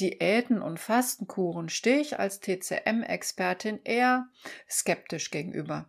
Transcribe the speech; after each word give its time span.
Diäten 0.00 0.60
und 0.60 0.80
Fastenkuren 0.80 1.68
stehe 1.68 2.00
ich 2.00 2.18
als 2.18 2.40
TCM-Expertin 2.40 3.80
eher 3.84 4.28
skeptisch 4.68 5.30
gegenüber. 5.30 5.88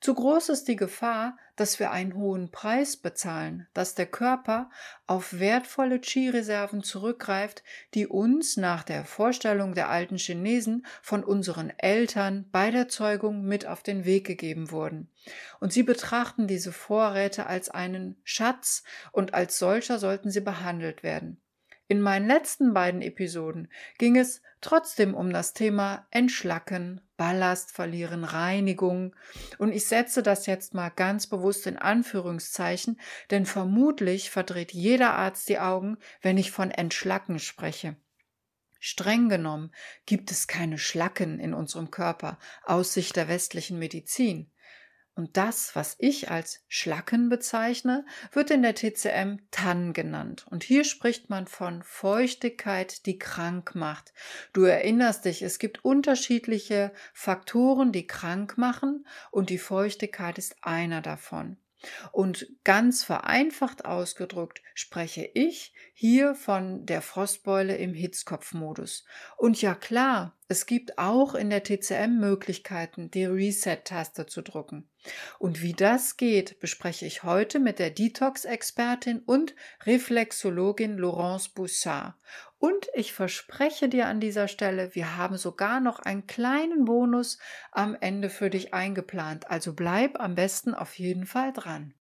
Zu 0.00 0.14
groß 0.14 0.50
ist 0.50 0.68
die 0.68 0.76
Gefahr, 0.76 1.38
dass 1.56 1.80
wir 1.80 1.90
einen 1.90 2.14
hohen 2.14 2.50
Preis 2.50 2.98
bezahlen, 2.98 3.66
dass 3.72 3.94
der 3.94 4.06
Körper 4.06 4.70
auf 5.06 5.38
wertvolle 5.38 5.98
Qi-Reserven 6.00 6.82
zurückgreift, 6.82 7.64
die 7.94 8.06
uns 8.06 8.58
nach 8.58 8.82
der 8.82 9.04
Vorstellung 9.04 9.74
der 9.74 9.88
alten 9.88 10.18
Chinesen 10.18 10.86
von 11.00 11.24
unseren 11.24 11.70
Eltern 11.70 12.46
bei 12.52 12.70
der 12.70 12.88
Zeugung 12.88 13.42
mit 13.42 13.66
auf 13.66 13.82
den 13.82 14.04
Weg 14.04 14.26
gegeben 14.26 14.70
wurden. 14.70 15.10
Und 15.60 15.72
sie 15.72 15.82
betrachten 15.82 16.46
diese 16.46 16.72
Vorräte 16.72 17.46
als 17.46 17.70
einen 17.70 18.20
Schatz 18.22 18.84
und 19.12 19.32
als 19.32 19.58
solcher 19.58 19.98
sollten 19.98 20.30
sie 20.30 20.42
behandelt 20.42 21.02
werden. 21.02 21.40
In 21.88 22.00
meinen 22.00 22.26
letzten 22.26 22.74
beiden 22.74 23.00
Episoden 23.00 23.68
ging 23.98 24.16
es 24.16 24.42
trotzdem 24.60 25.14
um 25.14 25.32
das 25.32 25.52
Thema 25.52 26.06
Entschlacken, 26.10 27.00
Ballast 27.16 27.70
verlieren, 27.70 28.24
Reinigung. 28.24 29.14
Und 29.58 29.72
ich 29.72 29.86
setze 29.86 30.22
das 30.22 30.46
jetzt 30.46 30.74
mal 30.74 30.90
ganz 30.90 31.28
bewusst 31.28 31.66
in 31.66 31.76
Anführungszeichen, 31.76 33.00
denn 33.30 33.46
vermutlich 33.46 34.30
verdreht 34.30 34.72
jeder 34.72 35.14
Arzt 35.14 35.48
die 35.48 35.60
Augen, 35.60 35.98
wenn 36.22 36.38
ich 36.38 36.50
von 36.50 36.72
Entschlacken 36.72 37.38
spreche. 37.38 37.96
Streng 38.80 39.28
genommen 39.28 39.72
gibt 40.04 40.30
es 40.30 40.48
keine 40.48 40.78
Schlacken 40.78 41.38
in 41.38 41.54
unserem 41.54 41.90
Körper 41.90 42.38
aus 42.64 42.94
Sicht 42.94 43.16
der 43.16 43.28
westlichen 43.28 43.78
Medizin. 43.78 44.50
Und 45.16 45.38
das, 45.38 45.74
was 45.74 45.96
ich 45.98 46.30
als 46.30 46.62
Schlacken 46.68 47.30
bezeichne, 47.30 48.04
wird 48.32 48.50
in 48.50 48.60
der 48.60 48.74
TCM 48.74 49.38
TAN 49.50 49.94
genannt. 49.94 50.44
Und 50.50 50.62
hier 50.62 50.84
spricht 50.84 51.30
man 51.30 51.46
von 51.46 51.82
Feuchtigkeit, 51.82 53.06
die 53.06 53.18
krank 53.18 53.74
macht. 53.74 54.12
Du 54.52 54.64
erinnerst 54.64 55.24
dich, 55.24 55.40
es 55.40 55.58
gibt 55.58 55.82
unterschiedliche 55.86 56.92
Faktoren, 57.14 57.92
die 57.92 58.06
krank 58.06 58.58
machen 58.58 59.06
und 59.30 59.48
die 59.48 59.58
Feuchtigkeit 59.58 60.36
ist 60.36 60.56
einer 60.60 61.00
davon. 61.00 61.56
Und 62.12 62.48
ganz 62.64 63.04
vereinfacht 63.04 63.84
ausgedrückt 63.84 64.62
spreche 64.74 65.28
ich 65.34 65.72
hier 65.92 66.34
von 66.34 66.86
der 66.86 67.02
Frostbeule 67.02 67.76
im 67.76 67.94
Hitzkopfmodus. 67.94 69.04
Und 69.36 69.60
ja 69.62 69.74
klar, 69.74 70.36
es 70.48 70.66
gibt 70.66 70.98
auch 70.98 71.34
in 71.34 71.50
der 71.50 71.64
TCM 71.64 72.18
Möglichkeiten, 72.20 73.10
die 73.10 73.24
Reset-Taste 73.24 74.26
zu 74.26 74.42
drücken. 74.42 74.88
Und 75.38 75.62
wie 75.62 75.72
das 75.72 76.16
geht, 76.16 76.60
bespreche 76.60 77.06
ich 77.06 77.22
heute 77.22 77.58
mit 77.58 77.78
der 77.78 77.90
Detox-Expertin 77.90 79.20
und 79.20 79.54
Reflexologin 79.84 80.98
Laurence 80.98 81.48
Boussard. 81.48 82.14
Und 82.66 82.88
ich 82.94 83.12
verspreche 83.12 83.88
dir 83.88 84.08
an 84.08 84.18
dieser 84.18 84.48
Stelle, 84.48 84.92
wir 84.96 85.16
haben 85.16 85.36
sogar 85.36 85.78
noch 85.78 86.00
einen 86.00 86.26
kleinen 86.26 86.84
Bonus 86.84 87.38
am 87.70 87.96
Ende 88.00 88.28
für 88.28 88.50
dich 88.50 88.74
eingeplant. 88.74 89.48
Also 89.48 89.72
bleib 89.72 90.18
am 90.18 90.34
besten 90.34 90.74
auf 90.74 90.98
jeden 90.98 91.26
Fall 91.26 91.52
dran. 91.52 91.94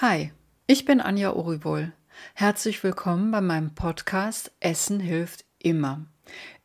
Hi, 0.00 0.30
ich 0.68 0.84
bin 0.84 1.00
Anja 1.00 1.32
Orivol. 1.32 1.94
Herzlich 2.34 2.84
willkommen 2.84 3.32
bei 3.32 3.40
meinem 3.40 3.74
Podcast 3.74 4.52
Essen 4.60 5.00
hilft 5.00 5.46
immer. 5.58 6.06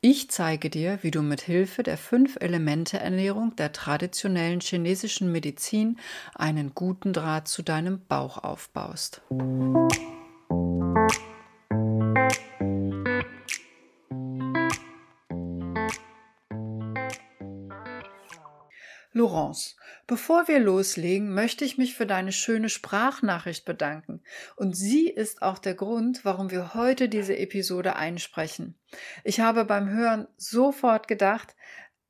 Ich 0.02 0.30
zeige 0.32 0.70
dir, 0.70 1.00
wie 1.02 1.12
du 1.12 1.22
mit 1.22 1.42
Hilfe 1.42 1.84
der 1.84 1.98
fünf 1.98 2.38
Elemente 2.40 3.00
Ernährung 3.00 3.56
der 3.56 3.72
traditionellen 3.72 4.60
chinesischen 4.60 5.32
Medizin 5.32 6.00
einen 6.34 6.74
guten 6.74 7.14
Draht 7.14 7.48
zu 7.48 7.62
deinem 7.62 8.06
Bauch 8.08 8.38
aufbaust. 8.40 9.22
Laurence, 19.14 19.76
bevor 20.08 20.48
wir 20.48 20.60
loslegen, 20.60 21.34
möchte 21.34 21.66
ich 21.66 21.78
mich 21.78 21.96
für 21.96 22.06
deine 22.06 22.32
schöne 22.32 22.70
Sprachnachricht 22.70 23.66
bedanken. 23.66 24.22
Und 24.56 24.76
sie 24.76 25.10
ist 25.10 25.42
auch 25.42 25.58
der 25.58 25.76
Grund, 25.76 26.24
warum 26.24 26.52
wir 26.52 26.74
heute 26.74 27.10
diese 27.10 27.38
Episode 27.38 27.96
einsprechen. 27.96 28.76
Ich 29.24 29.40
habe 29.40 29.66
beim 29.66 29.90
Hören 29.90 30.28
sofort 30.38 31.08
gedacht, 31.08 31.56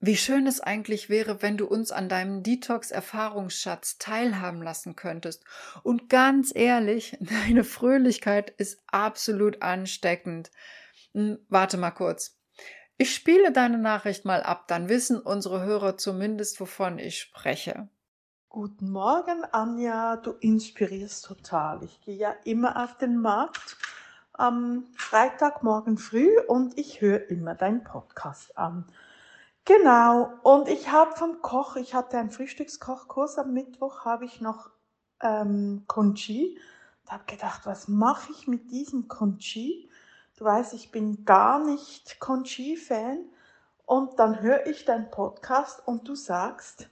wie 0.03 0.17
schön 0.17 0.47
es 0.47 0.59
eigentlich 0.59 1.09
wäre, 1.09 1.43
wenn 1.43 1.57
du 1.57 1.67
uns 1.67 1.91
an 1.91 2.09
deinem 2.09 2.41
Detox-Erfahrungsschatz 2.41 3.99
teilhaben 3.99 4.63
lassen 4.63 4.95
könntest. 4.95 5.43
Und 5.83 6.09
ganz 6.09 6.51
ehrlich, 6.53 7.15
deine 7.21 7.63
Fröhlichkeit 7.63 8.49
ist 8.49 8.81
absolut 8.87 9.61
ansteckend. 9.61 10.51
Hm, 11.13 11.37
warte 11.49 11.77
mal 11.77 11.91
kurz. 11.91 12.40
Ich 13.01 13.15
spiele 13.15 13.51
deine 13.51 13.79
Nachricht 13.79 14.25
mal 14.25 14.43
ab, 14.43 14.67
dann 14.67 14.87
wissen 14.87 15.19
unsere 15.19 15.63
Hörer 15.63 15.97
zumindest, 15.97 16.59
wovon 16.59 16.99
ich 16.99 17.19
spreche. 17.19 17.89
Guten 18.47 18.91
Morgen, 18.91 19.43
Anja. 19.51 20.17
Du 20.17 20.33
inspirierst 20.33 21.25
total. 21.25 21.83
Ich 21.83 21.99
gehe 22.01 22.15
ja 22.15 22.35
immer 22.43 22.83
auf 22.83 22.99
den 22.99 23.17
Markt 23.17 23.75
am 24.33 24.85
Freitagmorgen 24.95 25.97
früh 25.97 26.29
und 26.47 26.77
ich 26.77 27.01
höre 27.01 27.27
immer 27.31 27.55
deinen 27.55 27.83
Podcast 27.83 28.55
an. 28.55 28.85
Genau. 29.65 30.33
Und 30.43 30.67
ich 30.67 30.91
habe 30.91 31.15
vom 31.15 31.41
Koch, 31.41 31.77
ich 31.77 31.95
hatte 31.95 32.19
einen 32.19 32.29
Frühstückskochkurs 32.29 33.39
am 33.39 33.51
Mittwoch, 33.51 34.05
habe 34.05 34.25
ich 34.25 34.41
noch 34.41 34.69
ähm, 35.23 35.85
Conchi. 35.87 36.59
Da 37.07 37.13
habe 37.13 37.23
gedacht, 37.25 37.61
was 37.63 37.87
mache 37.87 38.31
ich 38.31 38.47
mit 38.47 38.69
diesem 38.69 39.07
Conchi? 39.07 39.89
Du 40.41 40.45
weißt, 40.45 40.73
ich 40.73 40.89
bin 40.89 41.23
gar 41.23 41.63
nicht 41.63 42.19
Conchi-Fan. 42.19 43.25
Und 43.85 44.17
dann 44.17 44.41
höre 44.41 44.65
ich 44.65 44.85
deinen 44.85 45.11
Podcast 45.11 45.87
und 45.87 46.07
du 46.07 46.15
sagst, 46.15 46.89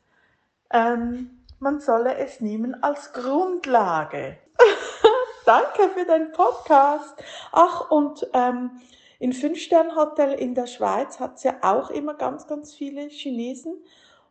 ähm, 0.69 1.31
man 1.57 1.79
solle 1.79 2.13
es 2.17 2.41
nehmen 2.41 2.83
als 2.83 3.11
Grundlage. 3.11 4.37
Danke 5.47 5.89
für 5.95 6.05
deinen 6.05 6.31
Podcast. 6.31 7.15
Ach, 7.51 7.89
und 7.89 8.29
ähm, 8.33 8.79
in 9.17 9.33
Fünf-Stern-Hotel 9.33 10.33
in 10.33 10.53
der 10.53 10.67
Schweiz 10.67 11.19
hat 11.19 11.37
es 11.37 11.43
ja 11.43 11.55
auch 11.63 11.89
immer 11.89 12.13
ganz, 12.13 12.45
ganz 12.45 12.75
viele 12.75 13.07
Chinesen. 13.07 13.83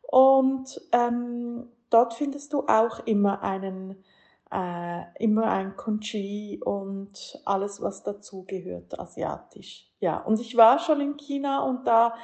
Und 0.02 0.80
ähm, 0.92 1.68
dort 1.90 2.14
findest 2.14 2.52
du 2.52 2.68
auch 2.68 3.00
immer 3.04 3.42
einen 3.42 4.04
äh, 4.52 5.02
immer 5.18 5.50
ein 5.50 5.76
Conchi 5.76 6.60
und 6.64 7.40
alles, 7.44 7.82
was 7.82 8.02
dazugehört, 8.02 8.98
asiatisch. 8.98 9.90
Ja, 10.00 10.18
und 10.18 10.40
ich 10.40 10.56
war 10.56 10.78
schon 10.78 11.00
in 11.00 11.16
China 11.16 11.62
und 11.64 11.86
da 11.86 12.14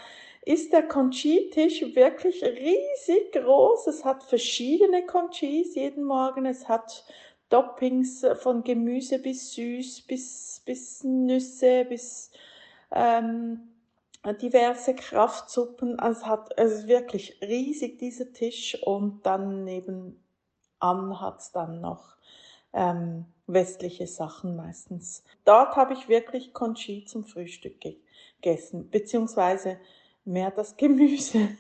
ist 0.47 0.73
der 0.73 0.87
Conchi-Tisch 0.87 1.95
wirklich 1.95 2.43
riesig 2.43 3.33
groß. 3.33 3.87
Es 3.87 4.05
hat 4.05 4.23
verschiedene 4.23 5.07
Conchis 5.07 5.75
jeden 5.75 6.05
Morgen. 6.05 6.47
Es 6.47 6.69
hat 6.69 7.05
Toppings 7.51 8.27
von 8.41 8.63
Gemüse 8.63 9.19
bis 9.19 9.53
süß, 9.55 10.03
bis, 10.03 10.63
bis 10.65 11.03
Nüsse, 11.03 11.87
bis 11.87 12.31
ähm, 12.91 13.69
diverse 14.43 14.95
Kraftsuppen. 14.95 15.99
Es, 15.99 16.27
hat, 16.27 16.51
es 16.57 16.73
ist 16.73 16.89
wirklich 16.89 17.39
riesig, 17.41 17.99
dieser 17.99 18.33
Tisch. 18.33 18.79
Und 18.83 19.25
dann 19.25 19.65
nebenan 20.83 21.21
hat 21.21 21.41
es 21.41 21.53
dann 21.53 21.81
noch 21.81 22.17
ähm, 22.73 23.27
westliche 23.47 24.07
Sachen 24.07 24.57
meistens. 24.57 25.23
Dort 25.45 25.77
habe 25.77 25.95
ich 25.95 26.09
wirklich 26.09 26.53
Conchi 26.53 27.05
zum 27.05 27.25
Frühstück 27.25 27.81
gegessen, 27.81 28.91
beziehungsweise 28.91 29.79
mehr 30.25 30.51
das 30.51 30.77
Gemüse. 30.77 31.57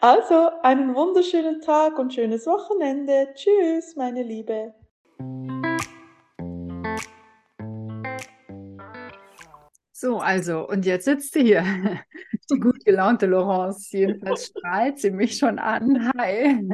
also 0.00 0.50
einen 0.62 0.94
wunderschönen 0.94 1.60
Tag 1.60 1.98
und 1.98 2.14
schönes 2.14 2.46
Wochenende. 2.46 3.34
Tschüss, 3.34 3.96
meine 3.96 4.22
Liebe. 4.22 4.74
So, 10.02 10.18
also, 10.18 10.68
und 10.68 10.84
jetzt 10.84 11.04
sitzt 11.04 11.32
sie 11.32 11.44
hier, 11.44 11.62
die 12.50 12.58
gut 12.58 12.84
gelaunte 12.84 13.26
Laurence. 13.26 13.92
Jedenfalls 13.92 14.46
strahlt 14.46 14.98
sie 14.98 15.12
mich 15.12 15.38
schon 15.38 15.60
an. 15.60 16.10
Hi. 16.18 16.68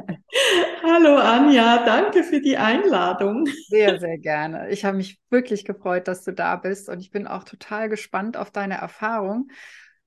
Hallo 0.82 1.16
Anja, 1.16 1.84
danke 1.84 2.24
für 2.24 2.40
die 2.40 2.56
Einladung. 2.56 3.46
Sehr, 3.68 4.00
sehr 4.00 4.16
gerne. 4.16 4.70
Ich 4.70 4.86
habe 4.86 4.96
mich 4.96 5.20
wirklich 5.28 5.66
gefreut, 5.66 6.08
dass 6.08 6.24
du 6.24 6.32
da 6.32 6.56
bist 6.56 6.88
und 6.88 7.00
ich 7.00 7.10
bin 7.10 7.26
auch 7.26 7.44
total 7.44 7.90
gespannt 7.90 8.38
auf 8.38 8.50
deine 8.50 8.78
Erfahrung. 8.78 9.50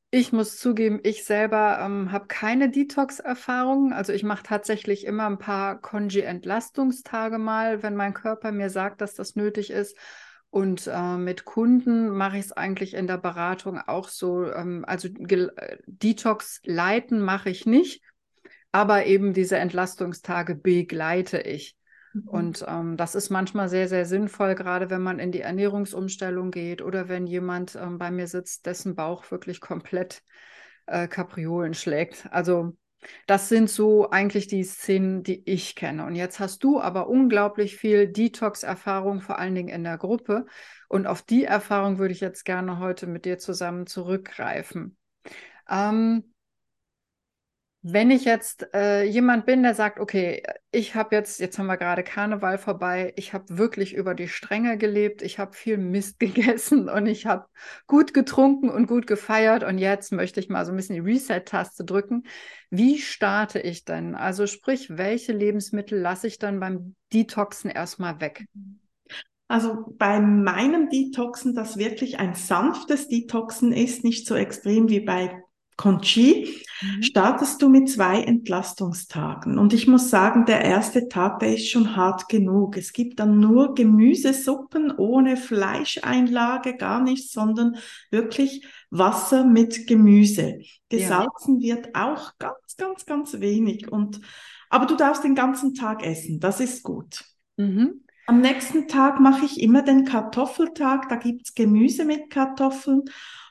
Ich 0.09 0.33
muss 0.33 0.57
zugeben, 0.57 0.99
ich 1.03 1.23
selber 1.23 1.77
ähm, 1.79 2.11
habe 2.11 2.25
keine 2.25 2.71
Detox-Erfahrungen. 2.71 3.93
Also 3.93 4.13
ich 4.13 4.23
mache 4.23 4.41
tatsächlich 4.41 5.05
immer 5.05 5.27
ein 5.27 5.37
paar 5.37 5.79
Konji-Entlastungstage 5.79 7.37
mal, 7.37 7.83
wenn 7.83 7.95
mein 7.95 8.15
Körper 8.15 8.51
mir 8.51 8.71
sagt, 8.71 8.99
dass 8.99 9.13
das 9.13 9.35
nötig 9.35 9.69
ist. 9.69 9.95
Und 10.51 10.87
äh, 10.87 11.17
mit 11.17 11.45
Kunden 11.45 12.09
mache 12.09 12.37
ich 12.37 12.45
es 12.45 12.51
eigentlich 12.51 12.93
in 12.93 13.07
der 13.07 13.17
Beratung 13.17 13.79
auch 13.79 14.09
so. 14.09 14.45
Ähm, 14.51 14.83
also 14.85 15.07
Detox 15.87 16.61
leiten 16.65 17.21
mache 17.21 17.49
ich 17.49 17.65
nicht. 17.65 18.03
aber 18.71 19.05
eben 19.05 19.33
diese 19.33 19.57
Entlastungstage 19.57 20.55
begleite 20.55 21.39
ich. 21.41 21.77
Mhm. 22.13 22.27
Und 22.27 22.65
ähm, 22.67 22.97
das 22.97 23.15
ist 23.15 23.29
manchmal 23.29 23.69
sehr, 23.69 23.87
sehr 23.87 24.05
sinnvoll, 24.05 24.55
gerade 24.55 24.89
wenn 24.89 25.01
man 25.01 25.19
in 25.19 25.31
die 25.31 25.41
Ernährungsumstellung 25.41 26.51
geht 26.51 26.81
oder 26.81 27.09
wenn 27.09 27.27
jemand 27.27 27.75
ähm, 27.75 27.97
bei 27.97 28.11
mir 28.11 28.27
sitzt, 28.27 28.65
dessen 28.65 28.95
Bauch 28.95 29.29
wirklich 29.31 29.59
komplett 29.61 30.23
äh, 30.87 31.07
Kapriolen 31.07 31.73
schlägt. 31.73 32.27
Also 32.31 32.77
das 33.27 33.49
sind 33.49 33.69
so 33.69 34.09
eigentlich 34.09 34.47
die 34.47 34.63
Szenen, 34.63 35.23
die 35.23 35.41
ich 35.49 35.75
kenne. 35.75 36.05
Und 36.05 36.15
jetzt 36.15 36.39
hast 36.39 36.63
du 36.63 36.79
aber 36.79 37.07
unglaublich 37.07 37.75
viel 37.77 38.07
Detox-Erfahrung, 38.07 39.21
vor 39.21 39.39
allen 39.39 39.55
Dingen 39.55 39.69
in 39.69 39.83
der 39.83 39.97
Gruppe. 39.97 40.45
Und 40.87 41.07
auf 41.07 41.21
die 41.21 41.45
Erfahrung 41.45 41.97
würde 41.97 42.13
ich 42.13 42.19
jetzt 42.19 42.43
gerne 42.43 42.79
heute 42.79 43.07
mit 43.07 43.25
dir 43.25 43.37
zusammen 43.37 43.87
zurückgreifen. 43.87 44.97
Ähm, 45.69 46.30
wenn 47.83 48.11
ich 48.11 48.25
jetzt 48.25 48.67
äh, 48.75 49.03
jemand 49.03 49.47
bin, 49.47 49.63
der 49.63 49.73
sagt, 49.73 49.99
okay, 49.99 50.43
ich 50.71 50.93
habe 50.93 51.15
jetzt, 51.15 51.39
jetzt 51.39 51.57
haben 51.57 51.65
wir 51.65 51.77
gerade 51.77 52.03
Karneval 52.03 52.59
vorbei, 52.59 53.11
ich 53.15 53.33
habe 53.33 53.57
wirklich 53.57 53.95
über 53.95 54.13
die 54.13 54.27
Stränge 54.27 54.77
gelebt, 54.77 55.23
ich 55.23 55.39
habe 55.39 55.53
viel 55.53 55.77
Mist 55.77 56.19
gegessen 56.19 56.89
und 56.89 57.07
ich 57.07 57.25
habe 57.25 57.47
gut 57.87 58.13
getrunken 58.13 58.69
und 58.69 58.85
gut 58.85 59.07
gefeiert 59.07 59.63
und 59.63 59.79
jetzt 59.79 60.11
möchte 60.11 60.39
ich 60.39 60.49
mal 60.49 60.63
so 60.65 60.71
ein 60.71 60.75
bisschen 60.75 60.95
die 60.95 61.11
Reset-Taste 61.11 61.83
drücken. 61.83 62.23
Wie 62.69 62.99
starte 62.99 63.59
ich 63.59 63.83
denn? 63.83 64.13
Also 64.13 64.45
sprich, 64.45 64.95
welche 64.97 65.33
Lebensmittel 65.33 65.99
lasse 65.99 66.27
ich 66.27 66.37
dann 66.37 66.59
beim 66.59 66.95
Detoxen 67.11 67.71
erstmal 67.71 68.21
weg? 68.21 68.45
Also 69.47 69.93
bei 69.97 70.21
meinem 70.21 70.89
Detoxen, 70.89 71.55
das 71.55 71.77
wirklich 71.77 72.19
ein 72.19 72.35
sanftes 72.35 73.09
Detoxen 73.09 73.73
ist, 73.73 74.03
nicht 74.03 74.27
so 74.27 74.35
extrem 74.35 74.87
wie 74.87 75.01
bei 75.01 75.41
Conchi, 75.77 76.63
mhm. 76.81 77.03
startest 77.03 77.61
du 77.61 77.69
mit 77.69 77.89
zwei 77.89 78.21
Entlastungstagen. 78.21 79.57
Und 79.57 79.73
ich 79.73 79.87
muss 79.87 80.09
sagen, 80.09 80.45
der 80.45 80.61
erste 80.61 81.07
Tag, 81.07 81.39
der 81.39 81.55
ist 81.55 81.69
schon 81.69 81.95
hart 81.95 82.29
genug. 82.29 82.77
Es 82.77 82.93
gibt 82.93 83.19
dann 83.19 83.39
nur 83.39 83.73
Gemüsesuppen 83.73 84.91
ohne 84.91 85.37
Fleischeinlage, 85.37 86.77
gar 86.77 87.01
nichts, 87.01 87.31
sondern 87.31 87.77
wirklich 88.11 88.65
Wasser 88.89 89.43
mit 89.43 89.87
Gemüse. 89.87 90.59
Gesalzen 90.89 91.59
ja. 91.59 91.75
wird 91.75 91.95
auch 91.95 92.37
ganz, 92.37 92.75
ganz, 92.77 93.05
ganz 93.05 93.39
wenig. 93.39 93.91
Und, 93.91 94.21
aber 94.69 94.85
du 94.85 94.95
darfst 94.95 95.23
den 95.23 95.35
ganzen 95.35 95.73
Tag 95.73 96.05
essen. 96.05 96.39
Das 96.39 96.59
ist 96.59 96.83
gut. 96.83 97.23
Mhm. 97.57 98.03
Am 98.27 98.39
nächsten 98.39 98.87
Tag 98.87 99.19
mache 99.19 99.45
ich 99.45 99.59
immer 99.59 99.81
den 99.81 100.05
Kartoffeltag. 100.05 101.09
Da 101.09 101.15
gibt's 101.15 101.53
Gemüse 101.53 102.05
mit 102.05 102.29
Kartoffeln. 102.29 103.03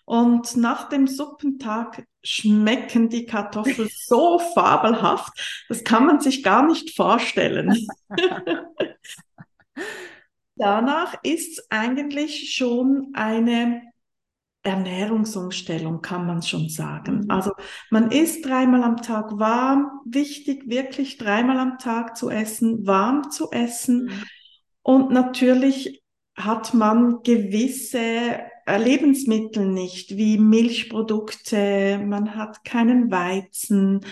Und 0.04 0.56
nach 0.56 0.88
dem 0.88 1.06
Suppentag 1.06 2.04
schmecken 2.22 3.08
die 3.08 3.26
Kartoffeln 3.26 3.88
so 3.92 4.38
fabelhaft, 4.54 5.64
das 5.68 5.84
kann 5.84 6.06
man 6.06 6.20
sich 6.20 6.42
gar 6.42 6.66
nicht 6.66 6.94
vorstellen. 6.94 7.86
Danach 10.56 11.14
ist 11.22 11.66
eigentlich 11.70 12.54
schon 12.54 13.12
eine 13.14 13.82
Ernährungsumstellung, 14.62 16.02
kann 16.02 16.26
man 16.26 16.42
schon 16.42 16.68
sagen. 16.68 17.20
Mhm. 17.20 17.30
Also 17.30 17.52
man 17.90 18.10
isst 18.10 18.44
dreimal 18.44 18.82
am 18.82 18.98
Tag 18.98 19.38
warm, 19.38 19.90
wichtig 20.04 20.68
wirklich 20.68 21.16
dreimal 21.16 21.58
am 21.58 21.78
Tag 21.78 22.16
zu 22.16 22.28
essen, 22.28 22.86
warm 22.86 23.30
zu 23.30 23.50
essen. 23.50 24.04
Mhm. 24.04 24.24
Und 24.82 25.10
natürlich 25.10 26.02
hat 26.36 26.74
man 26.74 27.22
gewisse 27.22 28.40
Lebensmittel 28.78 29.66
nicht, 29.66 30.16
wie 30.16 30.38
Milchprodukte, 30.38 31.98
man 32.04 32.34
hat 32.34 32.64
keinen 32.64 33.10
Weizen, 33.10 34.04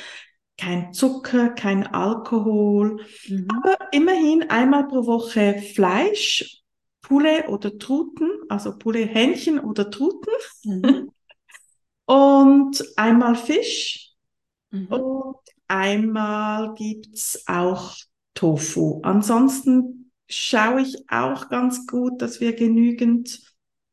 kein 0.57 0.93
Zucker, 0.93 1.51
kein 1.51 1.87
Alkohol, 1.87 3.01
mhm. 3.29 3.49
aber 3.57 3.77
immerhin 3.93 4.51
einmal 4.51 4.89
pro 4.89 5.07
Woche 5.07 5.63
Fleisch, 5.75 6.63
Poulet 7.01 7.49
oder 7.49 7.79
Truten, 7.79 8.31
also 8.49 8.77
Poulet 8.77 9.15
Hähnchen 9.15 9.61
oder 9.61 9.91
Truten 9.91 10.33
mhm. 10.65 11.11
und 12.07 12.85
einmal 12.97 13.37
Fisch 13.37 14.13
mhm. 14.71 14.87
und 14.89 15.37
einmal 15.69 16.75
gibt's 16.75 17.45
auch 17.47 17.95
Tofu. 18.35 19.01
Ansonsten 19.03 20.11
schaue 20.29 20.83
ich 20.83 20.97
auch 21.09 21.49
ganz 21.49 21.87
gut, 21.87 22.21
dass 22.21 22.41
wir 22.41 22.55
genügend 22.55 23.41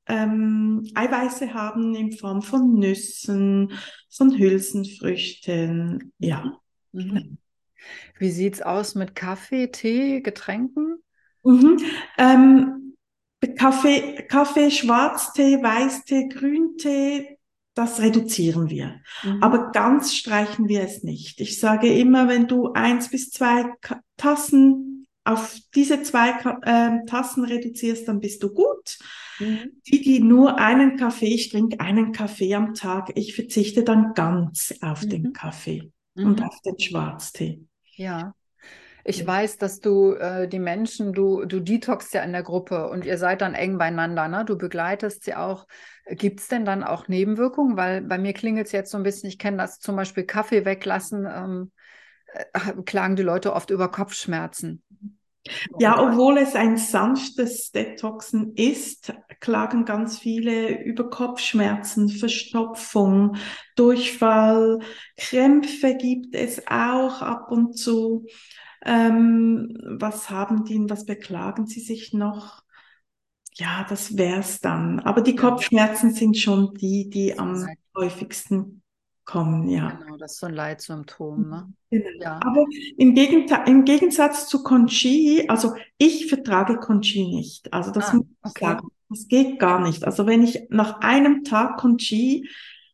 ähm, 0.07 0.89
Eiweiße 0.93 1.53
haben 1.53 1.95
in 1.95 2.11
Form 2.11 2.41
von 2.41 2.73
Nüssen, 2.75 3.73
von 4.09 4.37
Hülsenfrüchten. 4.37 6.13
Ja. 6.19 6.59
Mhm. 6.91 7.09
Genau. 7.13 7.21
Wie 8.17 8.31
sieht's 8.31 8.61
aus 8.61 8.95
mit 8.95 9.15
Kaffee, 9.15 9.67
Tee, 9.67 10.21
Getränken? 10.21 11.03
Mhm. 11.43 11.79
Ähm, 12.17 12.95
Kaffee, 13.57 14.25
Kaffee, 14.27 14.71
Schwarztee, 14.71 15.61
Weißtee, 15.61 16.29
Grüntee, 16.29 17.37
das 17.75 17.99
reduzieren 17.99 18.69
wir. 18.69 19.01
Mhm. 19.23 19.43
Aber 19.43 19.71
ganz 19.71 20.15
streichen 20.15 20.67
wir 20.67 20.81
es 20.81 21.03
nicht. 21.03 21.41
Ich 21.41 21.59
sage 21.59 21.93
immer, 21.93 22.27
wenn 22.27 22.47
du 22.47 22.71
eins 22.73 23.09
bis 23.09 23.29
zwei 23.29 23.65
Tassen 24.17 24.94
auf 25.25 25.57
diese 25.73 26.03
zwei 26.03 26.29
äh, 26.61 27.05
Tassen 27.07 27.43
reduzierst, 27.43 28.07
dann 28.07 28.19
bist 28.19 28.43
du 28.43 28.53
gut. 28.53 28.97
Mhm. 29.39 29.81
Die, 29.87 30.01
die 30.01 30.19
nur 30.19 30.59
einen 30.59 30.97
Kaffee, 30.97 31.33
ich 31.33 31.49
trinke 31.49 31.79
einen 31.79 32.11
Kaffee 32.11 32.53
am 32.53 32.73
Tag, 32.75 33.11
ich 33.15 33.35
verzichte 33.35 33.83
dann 33.83 34.13
ganz 34.13 34.73
auf 34.81 35.03
mhm. 35.03 35.09
den 35.09 35.33
Kaffee 35.33 35.91
mhm. 36.13 36.25
und 36.27 36.43
auf 36.43 36.61
den 36.61 36.79
Schwarztee. 36.79 37.61
Ja. 37.95 38.33
Ich 39.03 39.19
ja. 39.19 39.27
weiß, 39.27 39.57
dass 39.57 39.79
du 39.79 40.13
äh, 40.13 40.47
die 40.47 40.59
Menschen, 40.59 41.13
du, 41.13 41.45
du 41.45 41.59
detoxst 41.59 42.13
ja 42.13 42.23
in 42.23 42.31
der 42.31 42.43
Gruppe 42.43 42.89
und 42.89 43.05
ihr 43.05 43.17
seid 43.17 43.41
dann 43.41 43.53
eng 43.53 43.77
beieinander, 43.77 44.27
ne? 44.27 44.45
Du 44.45 44.57
begleitest 44.57 45.23
sie 45.23 45.35
auch. 45.35 45.67
Gibt 46.09 46.39
es 46.39 46.47
denn 46.47 46.65
dann 46.65 46.83
auch 46.83 47.07
Nebenwirkungen? 47.07 47.77
Weil 47.77 48.01
bei 48.01 48.17
mir 48.17 48.33
klingelt 48.33 48.67
es 48.67 48.71
jetzt 48.71 48.91
so 48.91 48.97
ein 48.97 49.03
bisschen, 49.03 49.29
ich 49.29 49.37
kenne 49.37 49.57
das 49.57 49.79
zum 49.79 49.95
Beispiel 49.95 50.23
Kaffee 50.23 50.65
weglassen, 50.65 51.27
ähm, 51.31 51.71
äh, 51.71 51.84
klagen 52.85 53.15
die 53.15 53.23
Leute 53.23 53.53
oft 53.53 53.69
über 53.69 53.89
Kopfschmerzen. 53.89 54.83
Ja, 55.79 56.01
obwohl 56.01 56.39
es 56.39 56.55
ein 56.55 56.77
sanftes 56.77 57.71
Detoxen 57.71 58.55
ist, 58.55 59.13
klagen 59.39 59.85
ganz 59.85 60.17
viele 60.17 60.83
über 60.83 61.09
Kopfschmerzen, 61.09 62.09
Verstopfung, 62.09 63.35
Durchfall, 63.75 64.79
Krämpfe 65.17 65.95
gibt 65.95 66.33
es 66.33 66.65
auch 66.65 67.21
ab 67.21 67.51
und 67.51 67.77
zu. 67.77 68.25
Ähm, 68.83 69.77
was 69.85 70.31
haben 70.31 70.63
die, 70.65 70.83
was 70.89 71.05
beklagen 71.05 71.67
sie 71.67 71.81
sich 71.81 72.11
noch? 72.13 72.63
Ja, 73.53 73.85
das 73.87 74.17
wär's 74.17 74.61
dann. 74.61 74.99
Aber 74.99 75.21
die 75.21 75.35
Kopfschmerzen 75.35 76.11
sind 76.11 76.37
schon 76.37 76.73
die, 76.73 77.09
die 77.09 77.37
am 77.37 77.67
häufigsten 77.95 78.81
kommen, 79.25 79.67
ja. 79.67 79.91
Genau, 79.91 80.17
das 80.17 80.33
ist 80.33 80.39
so 80.39 80.47
ein 80.47 80.53
Leitsymptom, 80.53 81.49
ne? 81.49 81.73
Genau. 81.89 82.07
Ja. 82.21 82.39
Aber 82.43 82.65
im, 82.97 83.15
Gegensatz, 83.15 83.67
im 83.67 83.83
Gegensatz 83.83 84.47
zu 84.47 84.63
Conchi, 84.63 85.45
also 85.47 85.73
ich 85.97 86.27
vertrage 86.27 86.77
Conchi 86.77 87.27
nicht. 87.27 87.73
Also 87.73 87.91
das 87.91 88.09
ah, 88.09 88.15
muss 88.15 88.25
ich 88.25 88.49
okay. 88.49 88.65
sagen. 88.65 88.87
Das 89.09 89.27
geht 89.27 89.59
gar 89.59 89.81
nicht. 89.81 90.03
Also 90.03 90.25
wenn 90.25 90.43
ich 90.43 90.67
nach 90.69 91.01
einem 91.01 91.43
Tag 91.43 91.77
Conchi 91.77 92.49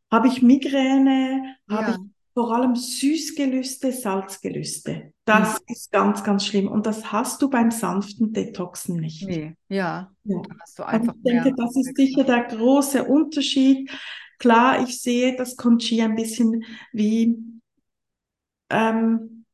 habe 0.09 0.27
ich 0.27 0.41
Migräne, 0.41 1.55
ja. 1.69 1.77
habe 1.77 1.91
ich 1.91 1.97
vor 2.33 2.55
allem 2.55 2.75
Süßgelüste, 2.75 3.91
Salzgelüste. 3.91 5.13
Das 5.25 5.53
mhm. 5.53 5.65
ist 5.67 5.91
ganz, 5.91 6.23
ganz 6.23 6.45
schlimm. 6.45 6.67
Und 6.67 6.85
das 6.85 7.11
hast 7.11 7.41
du 7.41 7.49
beim 7.49 7.71
sanften 7.71 8.33
Detoxen 8.33 8.97
nicht. 8.99 9.27
Nee, 9.27 9.55
ja. 9.67 10.11
ja. 10.23 10.41
Einfach 10.85 11.13
ich 11.15 11.23
denke, 11.23 11.53
das 11.55 11.75
ist 11.75 11.95
sicher 11.95 12.23
der 12.23 12.43
große 12.43 13.03
Unterschied. 13.03 13.91
Klar, 14.41 14.81
ich 14.81 15.03
sehe 15.03 15.35
das 15.35 15.55
Conchi 15.55 16.01
ein 16.01 16.15
bisschen 16.15 16.63
wie 16.91 17.37
ähm, 18.71 19.45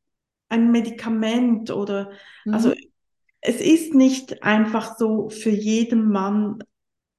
ein 0.47 0.71
Medikament 0.71 1.71
oder 1.71 2.13
mhm. 2.45 2.53
also 2.53 2.73
es 3.41 3.59
ist 3.59 3.93
nicht 3.93 4.43
einfach 4.43 4.97
so 4.97 5.27
für 5.27 5.49
jeden 5.49 6.09
Mann 6.09 6.59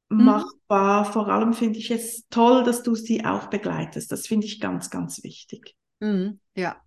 mhm. 0.09 0.25
machbar. 0.25 1.07
Mhm. 1.07 1.13
Vor 1.13 1.29
allem 1.29 1.53
finde 1.53 1.79
ich 1.79 1.91
es 1.91 2.27
toll, 2.31 2.65
dass 2.65 2.83
du 2.83 2.95
sie 2.95 3.27
auch 3.27 3.49
begleitest. 3.49 4.11
Das 4.11 4.27
finde 4.27 4.47
ich 4.47 4.61
ganz, 4.61 4.89
ganz 4.89 5.23
wichtig. 5.23 5.77
Mhm. 6.01 6.41
Ja. 6.57 6.81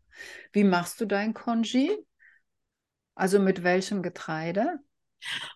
Wie 0.51 0.63
machst 0.63 0.99
du 0.99 1.05
dein 1.05 1.35
Conchi? 1.35 1.95
Also 3.13 3.37
mit 3.37 3.61
welchem 3.63 4.01
Getreide? 4.01 4.79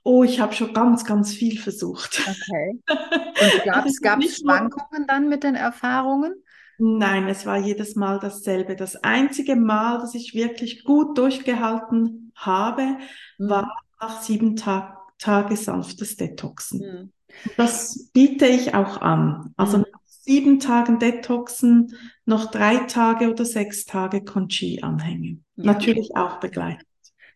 Oh, 0.04 0.24
ich 0.24 0.40
habe 0.40 0.54
schon 0.54 0.74
ganz, 0.74 1.06
ganz 1.06 1.34
viel 1.34 1.60
versucht. 1.60 2.22
Okay. 2.22 2.80
Und 2.88 3.64
gab 3.66 3.86
es 3.86 4.38
Schwankungen 4.38 5.08
dann 5.08 5.30
mit 5.30 5.44
den 5.44 5.56
Erfahrungen? 5.56 6.34
Nein, 6.78 7.28
es 7.28 7.46
war 7.46 7.58
jedes 7.58 7.96
Mal 7.96 8.20
dasselbe. 8.20 8.76
Das 8.76 8.98
einzige 8.98 9.56
Mal, 9.56 10.00
dass 10.00 10.14
ich 10.14 10.34
wirklich 10.34 10.84
gut 10.84 11.18
durchgehalten 11.18 12.32
habe, 12.36 12.98
mhm. 13.38 13.50
war 13.50 13.72
nach 14.00 14.22
sieben 14.22 14.56
Tag 14.56 14.98
Tage 15.18 15.56
sanftes 15.56 16.18
Detoxen. 16.18 16.80
Mhm. 16.80 17.12
Das 17.58 18.10
biete 18.14 18.46
ich 18.46 18.74
auch 18.74 19.02
an. 19.02 19.54
Also 19.56 19.78
mhm. 19.78 19.86
nach 19.92 20.02
sieben 20.08 20.60
Tagen 20.60 21.00
Detoxen 21.00 21.96
noch 22.26 22.52
drei 22.52 22.78
Tage 22.80 23.32
oder 23.32 23.46
sechs 23.46 23.86
Tage 23.86 24.24
Conchi 24.24 24.82
anhängen. 24.82 25.46
Ja. 25.56 25.74
Natürlich 25.74 26.10
auch 26.16 26.40
begleitet. 26.40 26.88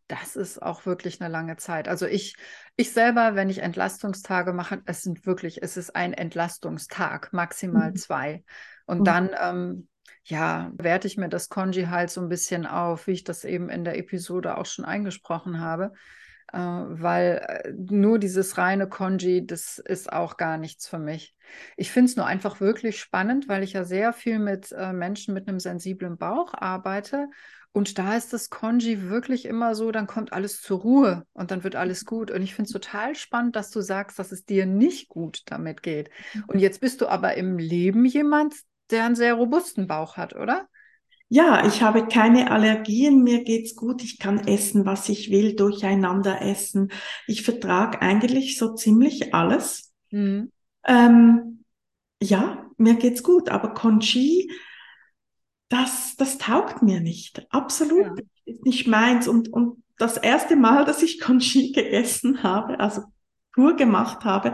Das 0.10 0.36
ist 0.36 0.60
auch 0.60 0.88
wirklich 0.88 1.22
eine 1.22 1.32
lange 1.32 1.56
Zeit. 1.58 1.88
Also 1.88 2.08
ich, 2.08 2.36
ich 2.76 2.92
selber, 2.92 3.36
wenn 3.36 3.48
ich 3.48 3.60
Entlastungstage 3.60 4.54
mache, 4.54 4.82
es 4.86 5.04
sind 5.04 5.28
wirklich, 5.28 5.62
es 5.62 5.78
ist 5.78 5.96
ein 5.96 6.14
Entlastungstag, 6.14 7.32
maximal 7.32 7.92
mhm. 7.92 7.96
zwei. 7.96 8.44
Und 8.88 9.02
mhm. 9.02 9.04
dann, 9.04 9.30
ähm, 9.40 9.88
ja, 10.24 10.72
werte 10.74 11.06
ich 11.06 11.18
mir 11.18 11.30
das 11.30 11.48
Conji 11.48 11.86
halt 11.86 12.10
so 12.10 12.22
ein 12.22 12.30
bisschen 12.30 12.66
auf, 12.66 13.06
wie 13.06 13.12
ich 13.12 13.24
das 13.24 13.46
eben 13.46 13.70
in 13.70 13.84
der 13.84 14.00
Episode 14.00 14.58
auch 14.58 14.66
schon 14.66 14.84
eingesprochen 14.84 15.60
habe. 15.60 15.92
Äh, 16.52 16.58
weil 16.58 17.64
äh, 17.66 17.74
nur 17.74 18.20
dieses 18.20 18.58
reine 18.58 18.88
Konji, 18.88 19.46
das 19.46 19.78
ist 19.78 20.12
auch 20.12 20.38
gar 20.38 20.58
nichts 20.58 20.88
für 20.88 21.00
mich. 21.00 21.36
Ich 21.78 21.92
finde 21.92 22.10
es 22.10 22.16
nur 22.16 22.26
einfach 22.26 22.60
wirklich 22.60 23.00
spannend, 23.00 23.48
weil 23.48 23.64
ich 23.64 23.74
ja 23.74 23.84
sehr 23.84 24.14
viel 24.14 24.40
mit 24.40 24.72
äh, 24.72 24.94
Menschen 24.94 25.34
mit 25.34 25.48
einem 25.48 25.60
sensiblen 25.60 26.18
Bauch 26.18 26.54
arbeite. 26.54 27.28
Und 27.72 28.00
da 28.00 28.18
ist 28.18 28.34
das 28.34 28.50
Konji 28.50 29.10
wirklich 29.10 29.46
immer 29.46 29.76
so, 29.76 29.92
dann 29.92 30.08
kommt 30.08 30.34
alles 30.34 30.62
zur 30.62 30.80
Ruhe 30.80 31.26
und 31.34 31.52
dann 31.52 31.64
wird 31.64 31.76
alles 31.76 32.04
gut. 32.04 32.32
Und 32.32 32.42
ich 32.42 32.56
finde 32.56 32.68
es 32.68 32.74
total 32.74 33.16
spannend, 33.16 33.56
dass 33.56 33.70
du 33.70 33.82
sagst, 33.82 34.18
dass 34.18 34.32
es 34.32 34.44
dir 34.44 34.66
nicht 34.66 35.08
gut 35.08 35.44
damit 35.46 35.84
geht. 35.84 36.10
Mhm. 36.34 36.44
Und 36.48 36.60
jetzt 36.60 36.82
bist 36.82 37.02
du 37.02 37.08
aber 37.08 37.36
im 37.36 37.60
Leben 37.60 38.06
jemand, 38.06 38.56
der 38.90 39.06
einen 39.06 39.16
sehr 39.16 39.36
robusten 39.36 39.86
Bauch 39.86 40.18
hat, 40.18 40.36
oder? 40.36 40.68
Ja, 41.32 41.66
ich 41.68 41.84
habe 41.84 42.08
keine 42.08 42.50
Allergien, 42.50 43.24
mir 43.24 43.44
geht's 43.44 43.76
gut, 43.76 44.04
ich 44.04 44.18
kann 44.18 44.48
essen, 44.48 44.88
was 44.88 45.10
ich 45.10 45.30
will, 45.30 45.56
durcheinander 45.56 46.42
essen. 46.42 46.92
Ich 47.28 47.44
vertrage 47.44 48.02
eigentlich 48.02 48.58
so 48.58 48.74
ziemlich 48.74 49.34
alles. 49.34 49.94
Mhm. 50.10 50.52
Ähm, 50.86 51.64
ja, 52.22 52.66
mir 52.78 52.96
geht's 52.96 53.22
gut, 53.22 53.50
aber 53.50 53.76
Conchi, 53.76 54.52
das, 55.70 56.16
das 56.18 56.40
taugt 56.40 56.82
mir 56.82 57.00
nicht. 57.00 57.46
Absolut 57.52 58.18
ja. 58.18 58.24
ist 58.46 58.66
nicht 58.66 58.88
meins. 58.88 59.28
Und, 59.28 59.54
und 59.54 59.84
das 60.00 60.18
erste 60.18 60.56
Mal, 60.56 60.84
dass 60.84 61.04
ich 61.04 61.20
Conchi 61.20 61.72
gegessen 61.76 62.42
habe, 62.42 62.80
also 62.80 63.04
pur 63.54 63.76
gemacht 63.76 64.26
habe, 64.26 64.54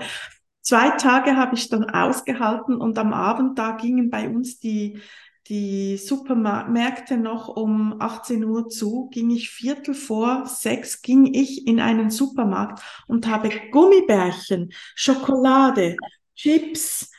zwei 0.61 0.89
Tage 0.91 1.37
habe 1.37 1.55
ich 1.55 1.69
dann 1.69 1.89
ausgehalten 1.89 2.75
und 2.75 2.97
am 2.97 3.13
Abend, 3.13 3.57
da 3.57 3.71
gingen 3.71 4.09
bei 4.09 4.27
uns 4.29 4.59
die 4.59 4.99
die 5.47 5.97
Supermärkte 5.97 7.17
noch 7.17 7.49
um 7.49 7.95
18 7.99 8.43
Uhr 8.43 8.67
zu, 8.67 9.09
ging 9.11 9.29
ich 9.29 9.51
Viertel 9.51 9.93
vor 9.93 10.47
sechs, 10.47 11.01
ging 11.01 11.33
ich 11.33 11.67
in 11.67 11.79
einen 11.79 12.09
Supermarkt 12.09 12.81
und 13.07 13.27
habe 13.27 13.49
Gummibärchen, 13.71 14.73
Schokolade, 14.95 15.97
Chips, 16.35 17.11